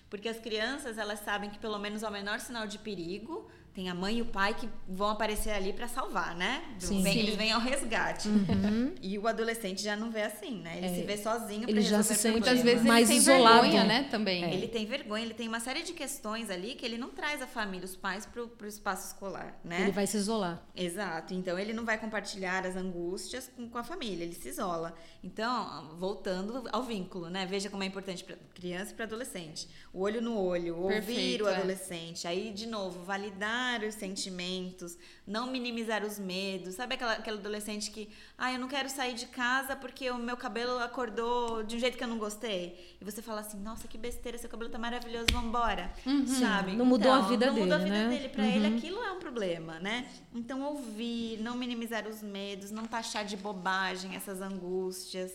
Porque 0.10 0.28
as 0.28 0.40
crianças, 0.40 0.98
elas 0.98 1.20
sabem 1.20 1.52
que 1.52 1.60
pelo 1.60 1.78
menos 1.78 2.04
ao 2.04 2.12
menor 2.12 2.40
sinal 2.40 2.66
de 2.66 2.80
perigo, 2.80 3.48
tem 3.76 3.90
a 3.90 3.94
mãe 3.94 4.20
e 4.20 4.22
o 4.22 4.26
pai 4.26 4.54
que 4.54 4.70
vão 4.88 5.10
aparecer 5.10 5.50
ali 5.52 5.74
para 5.74 5.86
salvar, 5.86 6.34
né? 6.34 6.64
Sim. 6.80 7.04
Vem, 7.04 7.12
Sim. 7.14 7.20
Eles 7.20 7.36
vêm 7.36 7.52
ao 7.52 7.60
resgate. 7.60 8.30
Uhum. 8.30 8.96
E 9.02 9.20
o 9.20 9.28
adolescente 9.28 9.84
já 9.84 9.98
não 9.98 10.10
vê 10.10 10.22
assim, 10.22 10.62
né? 10.62 10.78
Ele 10.78 10.86
É. 10.88 10.96
se 10.96 11.04
vê 11.04 11.18
sozinho 11.18 11.64
para 11.64 11.72
Ele 11.72 11.82
já 11.82 12.02
se 12.02 12.16
sente 12.16 12.32
Muitas 12.32 12.62
vezes 12.62 12.86
mais 12.86 13.10
ele 13.10 13.20
tem 13.20 13.36
isolado. 13.36 13.62
vergonha, 13.64 13.84
né, 13.84 14.08
também. 14.10 14.44
Ele 14.54 14.70
tem 14.70 14.86
vergonha, 14.86 15.26
ele 15.26 15.34
tem 15.34 15.50
uma 15.50 15.60
série 15.60 15.84
de 15.84 15.92
questões 15.92 16.50
ali 16.50 16.76
que 16.76 16.86
ele 16.86 16.98
não 16.98 17.10
traz 17.10 17.42
a 17.42 17.48
família, 17.48 17.84
os 17.84 17.98
pais, 17.98 18.26
para 18.26 18.42
o 18.42 18.66
espaço 18.66 19.08
escolar, 19.08 19.60
né? 19.62 19.82
Ele 19.82 19.92
vai 19.92 20.08
se 20.08 20.16
isolar. 20.16 20.64
Exato. 20.74 21.34
Então 21.34 21.60
ele 21.60 21.74
não 21.74 21.84
vai 21.84 21.98
compartilhar 21.98 22.66
as 22.66 22.78
angústias 22.78 23.52
com, 23.58 23.68
com 23.68 23.78
a 23.78 23.84
família, 23.84 24.24
ele 24.24 24.36
se 24.36 24.48
isola. 24.48 24.96
Então, 25.22 25.96
voltando 25.98 26.64
ao 26.72 26.82
vínculo, 26.84 27.30
né? 27.30 27.46
Veja 27.46 27.70
como 27.70 27.84
é 27.84 27.86
importante 27.86 28.24
para 28.24 28.38
criança 28.54 28.92
e 28.92 28.96
para 28.96 29.04
adolescente. 29.04 29.68
O 29.92 30.00
olho 30.02 30.22
no 30.22 30.40
olho, 30.40 30.78
ouvir 30.78 30.94
Perfeito, 30.94 31.44
o 31.44 31.50
é. 31.50 31.56
adolescente. 31.58 32.26
Aí, 32.26 32.52
de 32.54 32.68
novo, 32.68 33.04
validar 33.04 33.65
os 33.88 33.96
sentimentos, 33.96 34.98
não 35.26 35.48
minimizar 35.48 36.04
os 36.04 36.18
medos. 36.20 36.76
Sabe 36.76 36.96
aquela, 36.96 37.14
aquele 37.14 37.38
adolescente 37.38 37.92
que, 37.92 38.10
ah, 38.38 38.52
eu 38.54 38.60
não 38.60 38.68
quero 38.68 38.90
sair 38.90 39.14
de 39.14 39.26
casa 39.28 39.76
porque 39.76 40.10
o 40.12 40.18
meu 40.18 40.38
cabelo 40.38 40.78
acordou 40.80 41.64
de 41.64 41.76
um 41.76 41.80
jeito 41.80 41.98
que 41.98 42.04
eu 42.04 42.08
não 42.08 42.18
gostei. 42.18 42.96
E 43.02 43.04
você 43.04 43.22
fala 43.22 43.42
assim, 43.42 43.60
nossa, 43.60 43.88
que 43.88 43.98
besteira, 43.98 44.38
seu 44.38 44.50
cabelo 44.50 44.70
tá 44.70 44.78
maravilhoso, 44.78 45.28
vambora. 45.32 45.92
Sabe? 46.40 46.74
Não 46.74 46.86
mudou 46.86 47.12
a 47.12 47.18
Então, 47.18 47.30
vida 47.30 47.46
não 47.48 47.54
mudou 47.56 47.76
a 47.76 47.78
dele, 47.80 47.90
vida 47.92 48.04
né? 48.04 48.10
dele. 48.10 48.30
Pra 48.30 48.46
ele 48.48 48.68
aquilo 48.78 49.02
é 49.04 49.12
um 49.12 49.20
problema, 49.20 49.80
né? 49.80 50.08
Então 50.34 50.62
ouvir, 50.64 51.38
não 51.42 51.56
minimizar 51.58 52.08
os 52.08 52.22
medos, 52.22 52.72
não 52.72 52.86
taxar 52.86 53.26
de 53.26 53.36
bobagem 53.36 54.16
essas 54.16 54.42
angústias. 54.42 55.32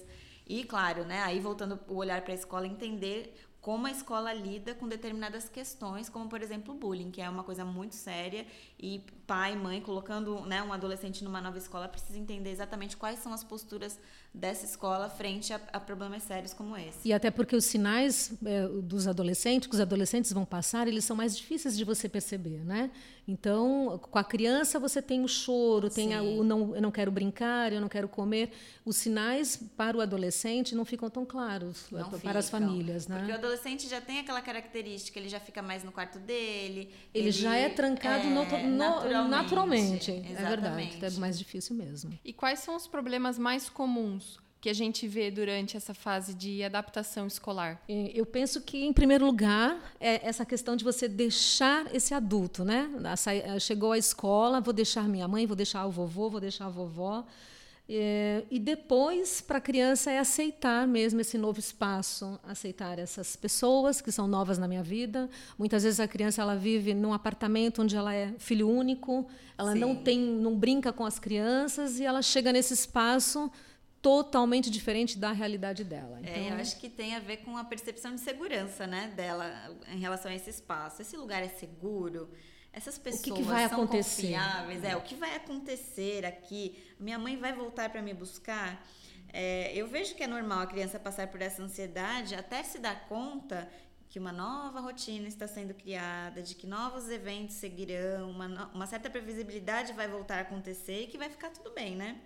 E 0.48 0.64
claro, 0.64 1.04
né, 1.04 1.22
aí 1.22 1.38
voltando 1.38 1.78
o 1.86 1.94
olhar 1.94 2.22
para 2.22 2.32
a 2.32 2.34
escola, 2.34 2.66
entender 2.66 3.36
como 3.61 3.87
a 3.87 3.90
escola 3.90 4.33
lida 4.33 4.75
com 4.75 4.88
determinadas 4.88 5.49
questões, 5.49 6.09
como 6.09 6.29
por 6.29 6.42
exemplo 6.42 6.75
o 6.75 6.79
bullying, 6.79 7.11
que 7.11 7.20
é 7.20 7.29
uma 7.29 7.44
coisa 7.44 7.64
muito 7.64 7.94
séria 7.94 8.46
e 8.82 9.02
pai, 9.26 9.54
mãe 9.54 9.80
colocando, 9.80 10.40
né, 10.46 10.60
um 10.62 10.72
adolescente 10.72 11.22
numa 11.22 11.40
nova 11.40 11.56
escola 11.56 11.86
precisa 11.86 12.18
entender 12.18 12.50
exatamente 12.50 12.96
quais 12.96 13.20
são 13.20 13.32
as 13.32 13.44
posturas 13.44 13.96
dessa 14.34 14.64
escola 14.64 15.08
frente 15.08 15.52
a, 15.52 15.60
a 15.72 15.78
problemas 15.78 16.22
sérios 16.24 16.52
como 16.52 16.76
esse. 16.76 16.98
E 17.04 17.12
até 17.12 17.30
porque 17.30 17.54
os 17.54 17.64
sinais 17.64 18.32
é, 18.44 18.66
dos 18.66 19.06
adolescentes, 19.06 19.68
que 19.68 19.74
os 19.74 19.80
adolescentes 19.80 20.32
vão 20.32 20.44
passar, 20.44 20.88
eles 20.88 21.04
são 21.04 21.14
mais 21.16 21.36
difíceis 21.36 21.76
de 21.76 21.84
você 21.84 22.08
perceber, 22.08 22.64
né? 22.64 22.90
Então, 23.28 24.00
com 24.10 24.18
a 24.18 24.24
criança 24.24 24.80
você 24.80 25.00
tem 25.00 25.22
o 25.22 25.28
choro, 25.28 25.88
tem 25.88 26.14
a, 26.14 26.22
o 26.22 26.42
não, 26.42 26.74
eu 26.74 26.82
não 26.82 26.90
quero 26.90 27.12
brincar, 27.12 27.72
eu 27.72 27.80
não 27.80 27.88
quero 27.88 28.08
comer. 28.08 28.50
Os 28.84 28.96
sinais 28.96 29.56
para 29.76 29.96
o 29.96 30.00
adolescente 30.00 30.74
não 30.74 30.84
ficam 30.84 31.08
tão 31.08 31.24
claros 31.24 31.86
Não 31.92 32.10
para 32.10 32.40
as 32.40 32.46
ficam. 32.46 32.60
famílias, 32.60 33.06
né? 33.06 33.18
Porque 33.18 33.30
o 33.30 33.34
adolescente 33.36 33.88
já 33.88 34.00
tem 34.00 34.18
aquela 34.18 34.40
característica, 34.42 35.16
ele 35.18 35.28
já 35.28 35.38
fica 35.38 35.62
mais 35.62 35.84
no 35.84 35.92
quarto 35.92 36.18
dele. 36.18 36.92
Ele, 37.14 37.30
já 37.30 37.54
é 37.54 37.68
trancado 37.68 38.26
é, 38.26 38.30
no- 38.30 38.44
no- 38.70 39.28
naturalmente. 39.28 40.11
É 40.11 40.44
verdade, 40.48 40.98
é 41.02 41.11
mais 41.20 41.38
difícil 41.38 41.74
mesmo. 41.76 42.18
E 42.24 42.33
quais 42.33 42.61
são 42.61 42.76
os 42.76 42.87
problemas 42.87 43.38
mais 43.38 43.68
comuns 43.68 44.38
que 44.61 44.68
a 44.68 44.74
gente 44.74 45.09
vê 45.09 45.30
durante 45.30 45.76
essa 45.76 45.94
fase 45.94 46.35
de 46.35 46.62
adaptação 46.62 47.26
escolar? 47.26 47.83
É, 47.88 48.11
Eu 48.14 48.26
penso 48.26 48.61
que, 48.61 48.85
em 48.85 48.92
primeiro 48.92 49.24
lugar, 49.24 49.78
é 49.98 50.26
essa 50.26 50.44
questão 50.44 50.76
de 50.76 50.85
você 50.85 51.09
deixar 51.09 51.94
esse 51.94 52.12
adulto, 52.12 52.64
né? 52.64 52.90
Chegou 53.59 53.92
à 53.92 53.98
escola, 53.98 54.61
vou 54.61 54.72
deixar 54.74 55.09
minha 55.09 55.26
mãe, 55.26 55.46
vou 55.46 55.56
deixar 55.56 55.87
o 55.87 55.90
vovô, 55.90 56.28
vou 56.28 56.40
deixar 56.40 56.66
a 56.66 56.68
vovó. 56.70 57.24
É, 57.92 58.44
e 58.48 58.61
depois, 58.61 59.40
para 59.40 59.59
a 59.59 59.61
criança, 59.61 60.12
é 60.12 60.18
aceitar 60.20 60.87
mesmo 60.87 61.20
esse 61.20 61.37
novo 61.37 61.59
espaço, 61.59 62.38
aceitar 62.44 63.00
essas 63.00 63.35
pessoas 63.35 64.00
que 64.00 64.12
são 64.12 64.29
novas 64.29 64.59
na 64.59 64.68
minha 64.68 64.83
vida. 64.83 65.29
Muitas 65.59 65.83
vezes 65.83 65.98
a 65.98 66.07
criança 66.07 66.40
ela 66.40 66.55
vive 66.55 66.94
num 66.94 67.12
apartamento 67.12 67.83
onde 67.83 67.96
ela 67.96 68.14
é 68.14 68.33
filho 68.38 68.68
único, 68.68 69.26
ela 69.59 69.74
não 69.74 69.96
Sim. 69.96 70.03
tem, 70.05 70.18
não 70.20 70.57
brinca 70.57 70.92
com 70.92 71.05
as 71.05 71.18
crianças 71.18 71.98
e 71.98 72.05
ela 72.05 72.22
chega 72.22 72.53
nesse 72.53 72.74
espaço 72.74 73.50
totalmente 74.00 74.70
diferente 74.70 75.18
da 75.18 75.33
realidade 75.33 75.83
dela. 75.83 76.20
É, 76.22 76.50
eu 76.50 76.55
acho 76.55 76.79
que 76.79 76.88
tem 76.88 77.16
a 77.16 77.18
ver 77.18 77.38
com 77.38 77.57
a 77.57 77.64
percepção 77.64 78.14
de 78.14 78.20
segurança, 78.20 78.87
né, 78.87 79.12
dela 79.16 79.53
em 79.92 79.98
relação 79.98 80.31
a 80.31 80.35
esse 80.35 80.48
espaço. 80.48 81.03
Esse 81.03 81.16
lugar 81.16 81.42
é 81.42 81.48
seguro? 81.48 82.31
Essas 82.72 82.98
pessoas 82.98 83.22
que 83.22 83.33
que 83.33 83.42
vai 83.42 83.68
são 83.68 83.83
acontecer? 83.83 84.22
confiáveis? 84.22 84.85
É, 84.85 84.96
o 84.96 85.00
que 85.02 85.14
vai 85.14 85.35
acontecer 85.37 86.24
aqui? 86.24 86.78
Minha 86.98 87.18
mãe 87.18 87.37
vai 87.37 87.52
voltar 87.52 87.90
para 87.90 88.00
me 88.00 88.14
buscar? 88.14 88.85
É, 89.33 89.72
eu 89.74 89.87
vejo 89.88 90.14
que 90.14 90.22
é 90.22 90.26
normal 90.26 90.61
a 90.61 90.66
criança 90.66 90.98
passar 90.98 91.28
por 91.28 91.40
essa 91.40 91.62
ansiedade 91.62 92.35
até 92.35 92.62
se 92.62 92.78
dar 92.78 93.09
conta 93.09 93.68
que 94.09 94.18
uma 94.18 94.33
nova 94.33 94.80
rotina 94.80 95.28
está 95.28 95.46
sendo 95.46 95.72
criada, 95.72 96.42
de 96.42 96.56
que 96.56 96.66
novos 96.66 97.09
eventos 97.09 97.54
seguirão, 97.56 98.28
uma, 98.30 98.66
uma 98.74 98.87
certa 98.87 99.09
previsibilidade 99.09 99.92
vai 99.92 100.09
voltar 100.09 100.38
a 100.38 100.40
acontecer 100.40 101.02
e 101.02 101.06
que 101.06 101.16
vai 101.16 101.30
ficar 101.30 101.50
tudo 101.50 101.70
bem, 101.72 101.94
né? 101.94 102.20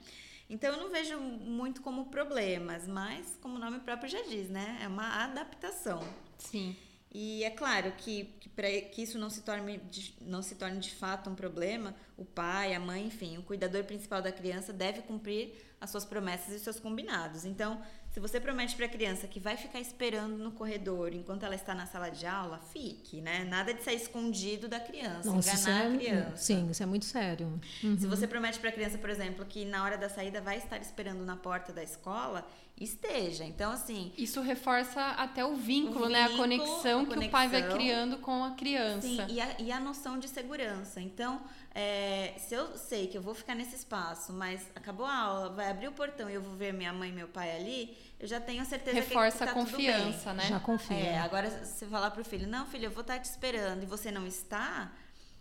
Então 0.48 0.72
eu 0.72 0.78
não 0.78 0.90
vejo 0.90 1.18
muito 1.20 1.82
como 1.82 2.06
problemas, 2.06 2.86
mas 2.88 3.38
como 3.40 3.56
o 3.56 3.58
nome 3.58 3.80
próprio 3.80 4.08
já 4.08 4.22
diz, 4.22 4.48
né? 4.48 4.78
É 4.82 4.88
uma 4.88 5.24
adaptação. 5.24 6.02
Sim. 6.38 6.74
E 7.14 7.44
é 7.44 7.50
claro 7.50 7.92
que, 7.96 8.24
que 8.40 8.48
para 8.48 8.68
que 8.68 9.00
isso 9.00 9.16
não 9.20 9.30
se, 9.30 9.42
torne 9.42 9.78
de, 9.88 10.16
não 10.20 10.42
se 10.42 10.56
torne 10.56 10.80
de 10.80 10.90
fato 10.90 11.30
um 11.30 11.34
problema, 11.36 11.94
o 12.16 12.24
pai, 12.24 12.74
a 12.74 12.80
mãe, 12.80 13.06
enfim, 13.06 13.38
o 13.38 13.42
cuidador 13.44 13.84
principal 13.84 14.20
da 14.20 14.32
criança 14.32 14.72
deve 14.72 15.00
cumprir 15.02 15.54
as 15.80 15.90
suas 15.90 16.04
promessas 16.04 16.52
e 16.52 16.56
os 16.56 16.62
seus 16.62 16.80
combinados. 16.80 17.44
Então, 17.44 17.80
se 18.10 18.18
você 18.18 18.40
promete 18.40 18.74
para 18.74 18.86
a 18.86 18.88
criança 18.88 19.28
que 19.28 19.38
vai 19.38 19.56
ficar 19.56 19.78
esperando 19.80 20.38
no 20.38 20.50
corredor 20.52 21.12
enquanto 21.12 21.44
ela 21.44 21.54
está 21.54 21.72
na 21.74 21.86
sala 21.86 22.08
de 22.10 22.26
aula, 22.26 22.58
fique, 22.72 23.20
né? 23.20 23.44
Nada 23.44 23.72
de 23.72 23.84
sair 23.84 23.96
escondido 23.96 24.66
da 24.66 24.80
criança, 24.80 25.30
Nossa, 25.30 25.52
enganar 25.52 25.84
é, 25.84 25.86
a 25.86 25.96
criança. 25.96 26.36
Sim, 26.36 26.70
isso 26.70 26.82
é 26.82 26.86
muito 26.86 27.04
sério. 27.04 27.60
Se 27.80 28.06
você 28.06 28.26
promete 28.26 28.58
para 28.58 28.70
a 28.70 28.72
criança, 28.72 28.98
por 28.98 29.10
exemplo, 29.10 29.44
que 29.44 29.64
na 29.64 29.84
hora 29.84 29.96
da 29.96 30.08
saída 30.08 30.40
vai 30.40 30.58
estar 30.58 30.80
esperando 30.80 31.24
na 31.24 31.36
porta 31.36 31.72
da 31.72 31.82
escola, 31.82 32.44
esteja. 32.80 33.44
Então, 33.44 33.70
assim, 33.72 34.12
Isso 34.18 34.40
reforça 34.40 35.00
até 35.00 35.44
o 35.44 35.54
vínculo, 35.54 36.06
O 36.06 36.08
né? 36.08 36.22
A 36.22 36.28
vínculo, 36.28 36.42
conexão 36.42 37.00
a 37.02 37.06
que 37.06 37.18
o 37.18 37.30
pai 37.30 37.48
vai 37.48 37.62
conexão. 37.62 37.76
criando 37.78 38.18
com 38.18 38.44
a 38.44 38.50
criança. 38.52 39.02
Sim, 39.02 39.24
e 39.28 39.40
a, 39.40 39.60
e 39.60 39.70
a 39.72 39.78
noção 39.80 40.18
de 40.18 40.28
segurança. 40.28 41.00
Então, 41.00 41.40
é, 41.74 42.34
se 42.38 42.54
eu 42.54 42.76
sei 42.76 43.06
que 43.06 43.16
eu 43.16 43.22
vou 43.22 43.34
ficar 43.34 43.54
nesse 43.54 43.76
espaço, 43.76 44.32
mas 44.32 44.60
acabou 44.74 45.06
a 45.06 45.14
aula, 45.16 45.50
vai 45.50 45.70
abrir 45.70 45.88
o 45.88 45.92
portão 45.92 46.28
e 46.28 46.34
eu 46.34 46.42
vou 46.42 46.54
ver 46.56 46.72
minha 46.72 46.92
mãe 46.92 47.10
e 47.10 47.12
meu 47.12 47.28
pai 47.28 47.56
ali, 47.56 47.96
eu 48.18 48.26
já 48.26 48.40
tenho 48.40 48.64
certeza 48.64 48.96
Reforça 48.96 49.38
que, 49.38 49.44
que 49.46 49.54
tá 49.54 49.60
a 49.60 49.64
tudo 49.64 49.76
bem. 49.76 49.86
confiança, 49.92 50.32
né? 50.32 50.46
Já 50.48 50.60
confia. 50.60 50.96
É, 50.96 51.18
agora 51.18 51.50
você 51.50 51.86
falar 51.86 52.10
pro 52.10 52.24
filho, 52.24 52.46
não, 52.48 52.66
filho, 52.66 52.86
eu 52.86 52.90
vou 52.90 53.02
estar 53.02 53.18
te 53.18 53.24
esperando 53.26 53.82
e 53.82 53.86
você 53.86 54.10
não 54.10 54.26
está, 54.26 54.92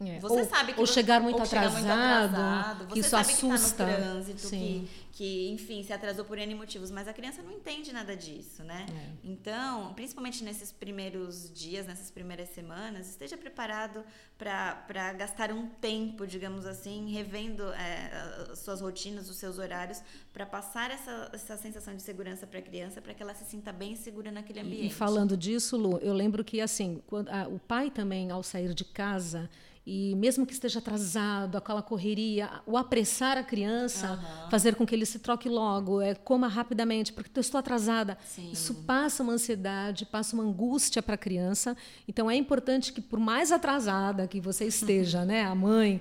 É. 0.10 0.20
você 0.20 0.42
ou, 0.42 0.46
sabe 0.46 0.74
que 0.74 0.80
ou 0.80 0.86
você- 0.88 0.94
chegar 0.94 1.20
muito 1.22 1.38
ou 1.38 1.44
atrasado, 1.44 1.86
atrasado, 1.88 2.88
que 2.88 2.94
você 2.94 3.00
isso 3.00 3.10
sabe 3.10 3.32
assusta. 3.34 3.86
que 3.86 3.92
tá 3.92 3.98
no 4.00 4.04
trânsito, 4.14 4.50
que, 4.50 4.90
que, 5.12 5.50
enfim, 5.52 5.84
se 5.84 5.94
atrasou 5.94 6.26
por 6.26 6.38
N 6.38 6.56
motivos, 6.56 6.90
mas 6.92 7.08
a 7.08 7.14
criança 7.14 7.42
não 7.42 7.52
entende 7.52 7.92
nada 7.94 8.16
disso, 8.16 8.64
né? 8.64 8.86
É. 8.90 9.10
Então, 9.24 9.94
principalmente 9.94 10.44
nesses 10.44 10.72
primeiros 10.72 11.52
dias, 11.54 11.86
nessas 11.86 12.10
primeiras 12.10 12.50
semanas, 12.50 13.08
esteja 13.10 13.38
preparado 13.38 14.04
para 14.38 15.14
gastar 15.14 15.52
um 15.52 15.68
tempo, 15.68 16.26
digamos 16.28 16.66
assim, 16.66 17.12
revendo 17.14 17.64
é, 17.74 18.12
as 18.52 18.60
suas 18.60 18.82
rotinas, 18.82 19.30
os 19.30 19.38
seus 19.38 19.58
horários, 19.58 20.02
para 20.34 20.46
passar 20.46 20.92
essa, 20.92 21.30
essa 21.32 21.58
sensação 21.58 21.96
de 21.96 22.02
segurança 22.02 22.46
para 22.48 22.60
a 22.60 22.62
criança, 22.62 23.02
para 23.02 23.14
que 23.14 23.22
ela 23.24 23.34
se 23.36 23.46
sinta 23.46 23.72
bem 23.72 23.96
segura 23.96 24.32
naquele 24.32 24.60
ambiente. 24.60 24.88
E 24.88 24.90
falando 24.90 25.38
disso, 25.38 25.78
Lu, 25.78 25.98
eu 26.00 26.14
lembro 26.14 26.44
que 26.44 26.60
assim, 26.60 27.02
quando, 27.08 27.30
ah, 27.30 27.48
o 27.48 27.60
pai 27.60 27.90
também, 27.92 28.32
ao 28.32 28.42
sair 28.44 28.74
de 28.74 28.84
casa, 28.84 29.50
e 29.86 30.16
mesmo 30.16 30.46
que 30.46 30.54
esteja 30.54 30.80
atrasado, 30.80 31.58
aquela 31.58 31.82
correria, 31.82 32.50
o 32.66 32.78
apressar 32.78 33.38
a 33.38 33.44
criança, 33.44 34.18
fazer 34.50 34.76
com 34.76 34.86
que 34.86 34.96
ele 34.96 35.06
se 35.06 35.20
troque 35.20 35.50
logo, 35.50 36.00
é, 36.00 36.16
coma 36.16 36.48
rapidamente, 36.48 37.12
porque 37.12 37.30
eu 37.38 37.42
estou 37.42 37.60
atrasada. 37.60 38.18
Sim. 38.26 38.50
Isso 38.52 38.74
passa 38.86 39.22
uma 39.22 39.34
ansiedade, 39.34 40.06
passa 40.06 40.36
uma 40.36 40.44
angústia 40.44 41.04
para 41.04 41.16
a 41.16 41.18
criança. 41.18 41.76
Então 42.08 42.32
é 42.32 42.36
importante 42.36 42.94
que, 42.94 43.02
por 43.02 43.20
mais 43.20 43.52
atrasada 43.52 44.26
que 44.26 44.40
você 44.40 44.66
esteja, 44.66 45.24
né, 45.26 45.44
a 45.44 45.54
mãe, 45.54 46.00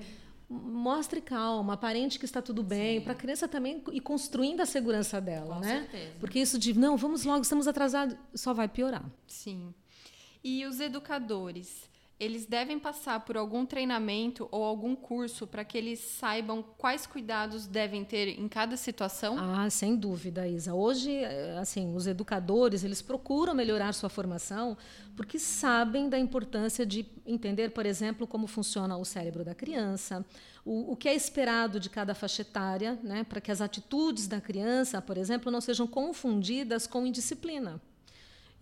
mostre 0.48 1.20
calma, 1.20 1.72
aparente 1.72 2.20
que 2.20 2.24
está 2.24 2.40
tudo 2.40 2.62
bem, 2.62 3.00
para 3.00 3.14
a 3.14 3.16
criança 3.16 3.48
também 3.48 3.82
ir 3.90 4.00
construindo 4.00 4.60
a 4.60 4.66
segurança 4.66 5.20
dela, 5.20 5.56
Com 5.56 5.60
né? 5.60 5.80
certeza. 5.80 6.12
Porque 6.20 6.38
isso 6.38 6.56
de 6.56 6.78
não, 6.78 6.96
vamos 6.96 7.24
logo, 7.24 7.42
estamos 7.42 7.66
atrasados, 7.66 8.16
só 8.34 8.54
vai 8.54 8.68
piorar. 8.68 9.04
Sim. 9.26 9.74
E 10.44 10.64
os 10.66 10.78
educadores, 10.78 11.90
eles 12.22 12.46
devem 12.46 12.78
passar 12.78 13.18
por 13.20 13.36
algum 13.36 13.66
treinamento 13.66 14.48
ou 14.52 14.62
algum 14.62 14.94
curso 14.94 15.44
para 15.44 15.64
que 15.64 15.76
eles 15.76 15.98
saibam 15.98 16.62
quais 16.78 17.04
cuidados 17.04 17.66
devem 17.66 18.04
ter 18.04 18.28
em 18.38 18.46
cada 18.46 18.76
situação? 18.76 19.36
Ah, 19.36 19.68
sem 19.68 19.96
dúvida, 19.96 20.46
Isa. 20.46 20.72
Hoje, 20.72 21.10
eh, 21.10 21.58
assim, 21.60 21.92
os 21.96 22.06
educadores, 22.06 22.84
eles 22.84 23.02
procuram 23.02 23.54
melhorar 23.54 23.92
sua 23.92 24.08
formação 24.08 24.76
porque 25.16 25.36
sabem 25.36 26.08
da 26.08 26.16
importância 26.16 26.86
de 26.86 27.04
entender, 27.26 27.70
por 27.70 27.86
exemplo, 27.86 28.24
como 28.24 28.46
funciona 28.46 28.96
o 28.96 29.04
cérebro 29.04 29.44
da 29.44 29.54
criança, 29.54 30.24
o, 30.64 30.92
o 30.92 30.96
que 30.96 31.08
é 31.08 31.14
esperado 31.14 31.80
de 31.80 31.90
cada 31.90 32.14
faixa 32.14 32.42
etária, 32.42 33.00
né, 33.02 33.24
para 33.24 33.40
que 33.40 33.50
as 33.50 33.60
atitudes 33.60 34.28
da 34.28 34.40
criança, 34.40 35.02
por 35.02 35.18
exemplo, 35.18 35.50
não 35.50 35.60
sejam 35.60 35.88
confundidas 35.88 36.86
com 36.86 37.04
indisciplina. 37.04 37.82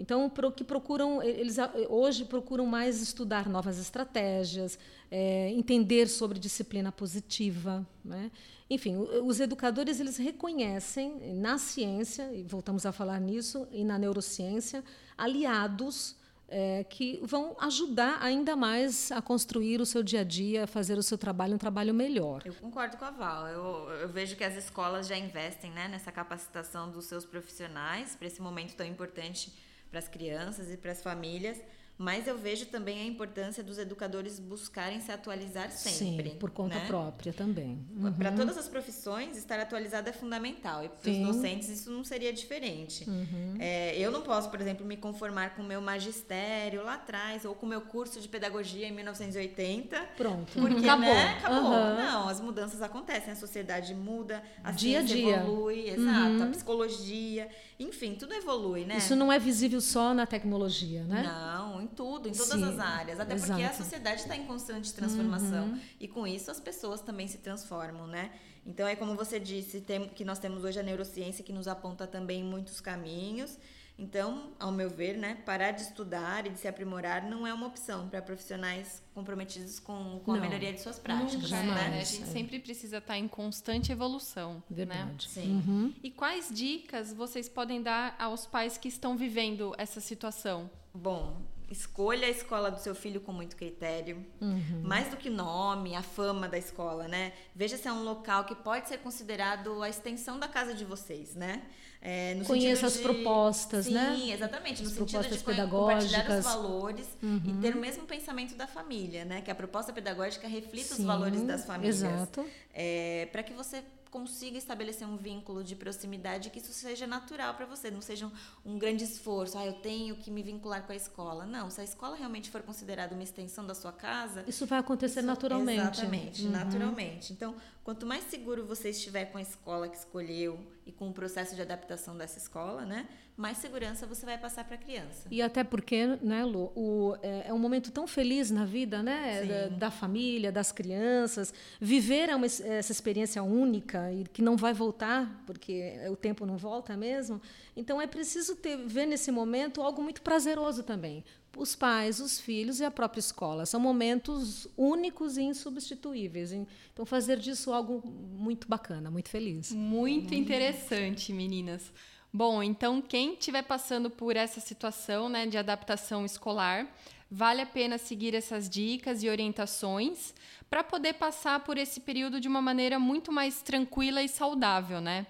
Então, 0.01 0.31
pro, 0.31 0.51
que 0.51 0.65
procuram, 0.65 1.23
eles 1.23 1.59
hoje 1.91 2.25
procuram 2.25 2.65
mais 2.65 3.03
estudar 3.03 3.47
novas 3.51 3.79
estratégias, 3.79 4.79
é, 5.11 5.51
entender 5.51 6.09
sobre 6.09 6.39
disciplina 6.39 6.91
positiva, 6.91 7.87
né? 8.03 8.31
Enfim, 8.71 8.97
os 8.97 9.41
educadores 9.41 10.01
eles 10.01 10.17
reconhecem 10.17 11.35
na 11.35 11.59
ciência, 11.59 12.33
e 12.33 12.43
voltamos 12.43 12.87
a 12.87 12.93
falar 12.93 13.21
nisso, 13.21 13.69
e 13.71 13.85
na 13.85 13.99
neurociência, 13.99 14.83
aliados 15.19 16.17
é, 16.49 16.83
que 16.85 17.21
vão 17.23 17.55
ajudar 17.61 18.23
ainda 18.23 18.57
mais 18.57 19.13
a 19.13 19.21
construir 19.21 19.83
o 19.83 19.87
seu 19.87 20.03
dia 20.03 20.21
a 20.21 20.25
dia, 20.25 20.65
a 20.65 20.67
fazer 20.67 20.97
o 20.97 21.03
seu 21.03 21.19
trabalho 21.19 21.57
um 21.57 21.59
trabalho 21.59 21.93
melhor. 21.93 22.41
Eu 22.47 22.55
concordo 22.55 22.97
com 22.97 23.05
a 23.05 23.11
Val. 23.11 23.47
Eu, 23.49 23.91
eu 24.01 24.09
vejo 24.09 24.35
que 24.35 24.45
as 24.45 24.57
escolas 24.57 25.07
já 25.07 25.17
investem 25.19 25.71
né, 25.71 25.89
nessa 25.89 26.11
capacitação 26.11 26.91
dos 26.91 27.05
seus 27.05 27.27
profissionais 27.27 28.17
para 28.17 28.27
esse 28.27 28.41
momento 28.41 28.75
tão 28.75 28.87
importante 28.87 29.53
para 29.91 29.99
as 29.99 30.09
crianças 30.09 30.71
e 30.71 30.77
para 30.77 30.93
as 30.93 31.03
famílias. 31.03 31.59
Mas 32.01 32.27
eu 32.27 32.39
vejo 32.39 32.65
também 32.65 33.03
a 33.03 33.05
importância 33.05 33.63
dos 33.63 33.77
educadores 33.77 34.41
buscarem 34.41 35.03
se 35.03 35.13
atualizar 35.13 35.71
sempre. 35.71 36.31
Sim, 36.31 36.37
por 36.39 36.49
conta 36.51 36.77
né? 36.77 36.87
própria 36.87 37.31
também. 37.31 37.87
Uhum. 37.95 38.11
Para 38.15 38.33
todas 38.33 38.57
as 38.57 38.67
profissões, 38.67 39.37
estar 39.37 39.61
atualizado 39.61 40.09
é 40.09 40.13
fundamental. 40.15 40.83
E 40.83 40.89
para 40.89 41.11
os 41.11 41.19
docentes, 41.19 41.69
isso 41.69 41.91
não 41.91 42.03
seria 42.03 42.33
diferente. 42.33 43.05
Uhum. 43.07 43.57
É, 43.59 43.99
eu 43.99 44.11
não 44.11 44.23
posso, 44.23 44.49
por 44.49 44.59
exemplo, 44.63 44.87
me 44.87 44.97
conformar 44.97 45.51
com 45.55 45.61
o 45.61 45.65
meu 45.67 45.83
magistério 45.83 46.83
lá 46.83 46.95
atrás, 46.95 47.45
ou 47.45 47.55
com 47.55 47.67
o 47.67 47.69
meu 47.69 47.83
curso 47.83 48.19
de 48.19 48.29
pedagogia 48.29 48.89
em 48.89 48.93
1980. 48.93 50.01
Pronto. 50.17 50.59
Porque, 50.59 50.87
acabou. 50.87 51.05
Né, 51.05 51.37
acabou. 51.37 51.71
Uhum. 51.71 51.97
Não, 51.97 52.29
as 52.31 52.41
mudanças 52.41 52.81
acontecem, 52.81 53.35
a 53.35 53.37
sociedade 53.37 53.95
muda, 53.95 54.43
a 54.65 54.73
dia 54.73 55.01
ciência 55.01 55.17
dia. 55.17 55.37
evolui, 55.37 55.91
exato, 55.91 56.43
a 56.43 56.47
uhum. 56.47 56.51
psicologia. 56.51 57.47
Enfim, 57.79 58.15
tudo 58.15 58.33
evolui, 58.33 58.87
né? 58.87 58.97
Isso 58.97 59.15
não 59.15 59.31
é 59.31 59.39
visível 59.39 59.83
só 59.83 60.15
na 60.15 60.25
tecnologia, 60.25 61.05
né? 61.05 61.25
Não, 61.25 61.90
tudo, 61.91 62.29
em 62.29 62.33
todas 62.33 62.59
Sim, 62.59 62.65
as 62.65 62.79
áreas. 62.79 63.21
Até 63.21 63.35
exato. 63.35 63.53
porque 63.53 63.65
a 63.65 63.73
sociedade 63.73 64.23
está 64.23 64.37
em 64.37 64.47
constante 64.47 64.93
transformação. 64.93 65.69
Uhum. 65.69 65.81
E 65.99 66.09
com 66.09 66.27
isso 66.27 66.51
as 66.51 66.61
pessoas 66.61 67.01
também 67.01 67.29
se 67.29 67.39
transformam, 67.39 68.07
né? 68.07 68.31
Então 68.65 68.87
é 68.87 68.95
como 68.95 69.15
você 69.15 69.39
disse, 69.41 69.81
tem, 69.81 70.09
que 70.09 70.25
nós 70.25 70.39
temos 70.39 70.65
hoje 70.65 70.79
a 70.79 70.83
neurociência 70.83 71.43
que 71.43 71.53
nos 71.53 71.67
aponta 71.67 72.07
também 72.07 72.43
muitos 72.43 72.81
caminhos. 72.81 73.59
Então, 74.01 74.55
ao 74.59 74.73
meu 74.73 74.89
ver, 74.89 75.19
né, 75.19 75.35
parar 75.45 75.73
de 75.73 75.83
estudar 75.83 76.47
e 76.47 76.49
de 76.49 76.59
se 76.59 76.67
aprimorar 76.67 77.23
não 77.29 77.47
é 77.47 77.53
uma 77.53 77.67
opção 77.67 78.09
para 78.09 78.23
profissionais 78.23 79.03
comprometidos 79.13 79.79
com, 79.79 80.19
com 80.25 80.33
a 80.33 80.41
melhoria 80.41 80.73
de 80.73 80.81
suas 80.81 80.99
práticas. 80.99 81.35
Nunca, 81.35 81.63
né? 81.63 82.01
A 82.01 82.05
gente 82.05 82.23
é. 82.23 82.27
sempre 82.27 82.59
precisa 82.59 82.97
estar 82.97 83.19
em 83.19 83.29
constante 83.29 83.93
evolução. 83.93 84.55
Né? 84.55 84.63
Verdade. 84.71 85.29
Né? 85.37 85.43
Sim. 85.43 85.63
Uhum. 85.67 85.95
E 86.03 86.11
quais 86.11 86.49
dicas 86.51 87.13
vocês 87.13 87.47
podem 87.47 87.83
dar 87.83 88.17
aos 88.19 88.47
pais 88.47 88.79
que 88.79 88.89
estão 88.89 89.19
vivendo 89.19 89.75
essa 89.77 90.01
situação? 90.01 90.71
Bom, 90.95 91.37
escolha 91.71 92.27
a 92.27 92.31
escola 92.31 92.71
do 92.71 92.81
seu 92.81 92.95
filho 92.95 93.21
com 93.21 93.33
muito 93.33 93.57
critério. 93.57 94.25
Uhum. 94.41 94.83
Mais 94.83 95.09
do 95.09 95.17
que 95.17 95.31
nome, 95.31 95.95
a 95.95 96.03
fama 96.03 96.49
da 96.49 96.59
escola, 96.59 97.07
né? 97.07 97.33
Veja 97.55 97.77
se 97.77 97.87
é 97.87 97.93
um 97.93 98.03
local 98.03 98.45
que 98.45 98.55
pode 98.55 98.89
ser 98.89 98.99
considerado 98.99 99.83
a 99.83 99.89
extensão 99.89 100.39
da 100.39 100.49
casa 100.49 100.75
de 100.75 100.85
vocês, 100.85 101.35
né? 101.35 101.63
É, 102.03 102.41
Conheça 102.47 102.87
as 102.87 102.95
de... 102.95 103.01
propostas, 103.01 103.85
Sim, 103.85 103.93
né? 103.93 104.17
Sim, 104.17 104.33
exatamente. 104.33 104.83
No 104.83 104.89
as 104.89 104.95
sentido 104.95 105.23
de 105.23 105.39
compartilhar 105.39 106.31
os 106.31 106.45
valores 106.45 107.07
uhum. 107.23 107.43
e 107.45 107.61
ter 107.61 107.77
o 107.77 107.79
mesmo 107.79 108.05
pensamento 108.05 108.55
da 108.55 108.67
família, 108.67 109.25
né? 109.25 109.43
Que 109.43 109.51
a 109.51 109.55
proposta 109.55 109.93
pedagógica 109.93 110.49
reflita 110.49 110.95
Sim, 110.95 111.03
os 111.03 111.07
valores 111.07 111.43
das 111.43 111.65
famílias. 111.65 112.03
Exato. 112.03 112.45
É, 112.73 113.29
Para 113.31 113.43
que 113.43 113.53
você 113.53 113.85
consiga 114.11 114.59
estabelecer 114.59 115.07
um 115.07 115.17
vínculo 115.17 115.63
de 115.63 115.77
proximidade 115.77 116.51
que 116.51 116.59
isso 116.59 116.73
seja 116.73 117.07
natural 117.07 117.55
para 117.55 117.65
você, 117.65 117.91
não 117.91 118.01
seja 118.01 118.27
um, 118.27 118.33
um, 118.65 118.79
grande 118.79 119.05
esforço, 119.05 119.57
ah, 119.57 119.65
eu 119.65 119.75
tenho 119.75 120.17
que 120.17 120.31
me 120.31 120.43
vincular 120.43 120.85
com 120.85 120.93
a 120.93 120.97
escola. 120.97 121.47
Não, 121.47 121.71
se 121.71 121.81
a 121.81 121.85
escola 121.85 122.17
realmente 122.17 122.51
for 122.51 122.63
considerada 122.63 123.15
uma 123.15 123.23
extensão 123.23 123.67
da 123.67 123.75
sua 123.75 123.93
casa, 123.93 124.45
isso 124.47 124.67
vai 124.67 124.79
acontecer 124.79 125.21
isso, 125.21 125.27
naturalmente. 125.27 125.81
Exatamente, 125.81 126.45
uhum. 126.45 126.51
naturalmente. 126.51 127.33
Então, 127.33 127.55
quanto 127.85 128.05
mais 128.07 128.25
seguro 128.25 128.67
você 128.67 128.91
estiver 128.91 129.27
com 129.27 129.39
a 129.39 129.43
escola 129.43 129.89
que 129.89 129.97
escolheu 129.97 130.59
e 130.91 130.93
com 130.93 131.09
o 131.09 131.13
processo 131.13 131.55
de 131.55 131.63
adaptação 131.63 132.17
dessa 132.17 132.39
escola, 132.39 132.85
né, 132.85 133.07
mais 133.37 133.59
segurança 133.59 134.07
você 134.07 134.27
vai 134.27 134.37
passar 134.37 134.65
para 134.65 134.75
a 134.75 134.79
criança. 134.79 135.29
E 135.31 135.41
até 135.41 135.65
porque, 135.65 136.07
né, 136.21 136.45
Lu, 136.45 136.73
o, 136.75 137.17
é, 137.23 137.49
é, 137.49 137.55
um 137.55 137.59
momento 137.59 137.91
tão 137.91 138.07
feliz 138.07 138.51
na 138.51 138.65
vida, 138.65 139.03
né, 139.03 139.45
da, 139.45 139.69
da, 139.77 139.91
família, 139.91 140.53
das 140.53 140.73
crianças. 140.73 141.55
Viver 141.81 142.29
é 142.29 142.37
uma, 142.37 142.47
essa 142.47 142.93
experiência 142.93 143.43
única 143.43 144.13
e 144.13 144.25
que 144.25 144.43
não 144.43 144.57
vai 144.57 144.75
voltar, 144.75 145.43
porque 145.47 145.95
o 146.11 146.17
tempo 146.17 146.45
não 146.45 146.57
volta 146.57 146.97
mesmo. 146.97 147.41
Então 147.75 148.03
é 148.03 148.07
preciso 148.07 148.57
ter, 148.57 148.77
ver 148.77 149.07
nesse 149.07 149.31
momento 149.31 149.81
algo 149.81 150.03
muito 150.03 150.21
prazeroso 150.21 150.83
também. 150.83 151.25
Os 151.57 151.75
pais, 151.75 152.21
os 152.21 152.39
filhos 152.39 152.81
e 152.81 152.85
a 152.85 152.91
própria 152.91 153.21
escola. 153.21 153.67
São 153.67 153.81
momentos 153.81 154.69
únicos 154.77 155.37
e 155.37 155.43
insubstituíveis. 155.43 156.53
Então, 156.53 157.05
fazer 157.05 157.39
disso 157.39 157.73
algo 157.73 158.03
muito 158.07 158.69
bacana, 158.69 159.11
muito 159.11 159.29
feliz. 159.29 159.73
Muito 159.73 160.35
interessante, 160.35 161.33
meninas. 161.33 161.93
Bom, 162.33 162.63
então 162.63 163.03
quem 163.03 163.33
estiver 163.33 163.63
passando 163.63 164.09
por 164.09 164.37
essa 164.37 164.61
situação 164.61 165.29
né, 165.29 165.47
de 165.47 165.59
adaptação 165.59 166.25
escolar, 166.25 166.87
vale 167.29 167.61
a 167.61 167.67
pena 167.67 167.99
seguir 167.99 168.37
essas 168.37 168.69
dicas 168.69 169.25
e 169.25 169.29
orientações 169.29 170.33
para 170.69 170.85
poder 170.85 171.15
passar 171.15 171.61
por 171.61 171.77
esse 171.77 171.99
período 171.99 172.41
de 172.41 172.47
uma 172.47 172.63
maneira 172.63 173.01
muito 173.01 173.33
mais 173.33 173.63
tranquila 173.63 174.23
e 174.23 174.29
saudável, 174.29 175.01
né? 175.01 175.27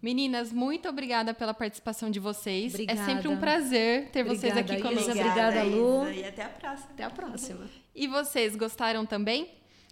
Meninas, 0.00 0.52
muito 0.52 0.88
obrigada 0.88 1.32
pela 1.32 1.54
participação 1.54 2.10
de 2.10 2.20
vocês. 2.20 2.72
É 2.72 2.76
obrigada. 2.76 3.00
É 3.00 3.04
sempre 3.04 3.28
um 3.28 3.38
prazer 3.38 4.10
ter 4.10 4.20
obrigada, 4.20 4.38
vocês 4.38 4.56
aqui 4.56 4.82
conosco. 4.82 5.10
Obrigada, 5.10 5.62
Lu. 5.62 6.10
E 6.10 6.24
até 6.24 6.44
a 6.44 6.48
próxima. 6.48 6.88
Até 6.92 7.04
a 7.04 7.10
próxima. 7.10 7.70
E 7.94 8.06
vocês 8.06 8.54
gostaram 8.54 9.06
também? 9.06 9.50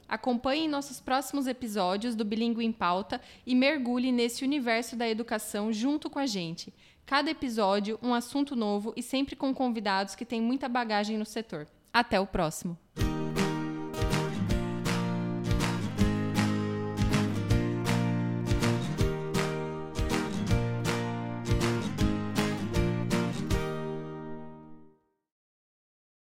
Acompanhe 0.09 0.69
nossos 0.69 1.01
próximos 1.01 1.47
episódios 1.47 2.15
do 2.15 2.25
Bilingue 2.25 2.65
em 2.65 2.73
Pauta 2.73 3.21
e 3.47 3.55
mergulhe 3.55 4.13
nesse 4.13 4.45
universo 4.45 4.97
da 4.97 5.09
educação 5.09 5.73
junto 5.73 6.11
com 6.11 6.19
a 6.19 6.27
gente. 6.27 6.73
Cada 7.07 7.31
episódio, 7.31 7.99
um 8.03 8.15
assunto 8.15 8.55
novo 8.55 8.93
e 8.97 9.03
sempre 9.03 9.37
com 9.37 9.55
convidados 9.55 10.15
que 10.15 10.25
têm 10.25 10.41
muita 10.41 10.69
bagagem 10.69 11.19
no 11.19 11.25
setor. 11.25 11.67
Até 11.93 12.19
o 12.21 12.27
próximo! 12.27 12.79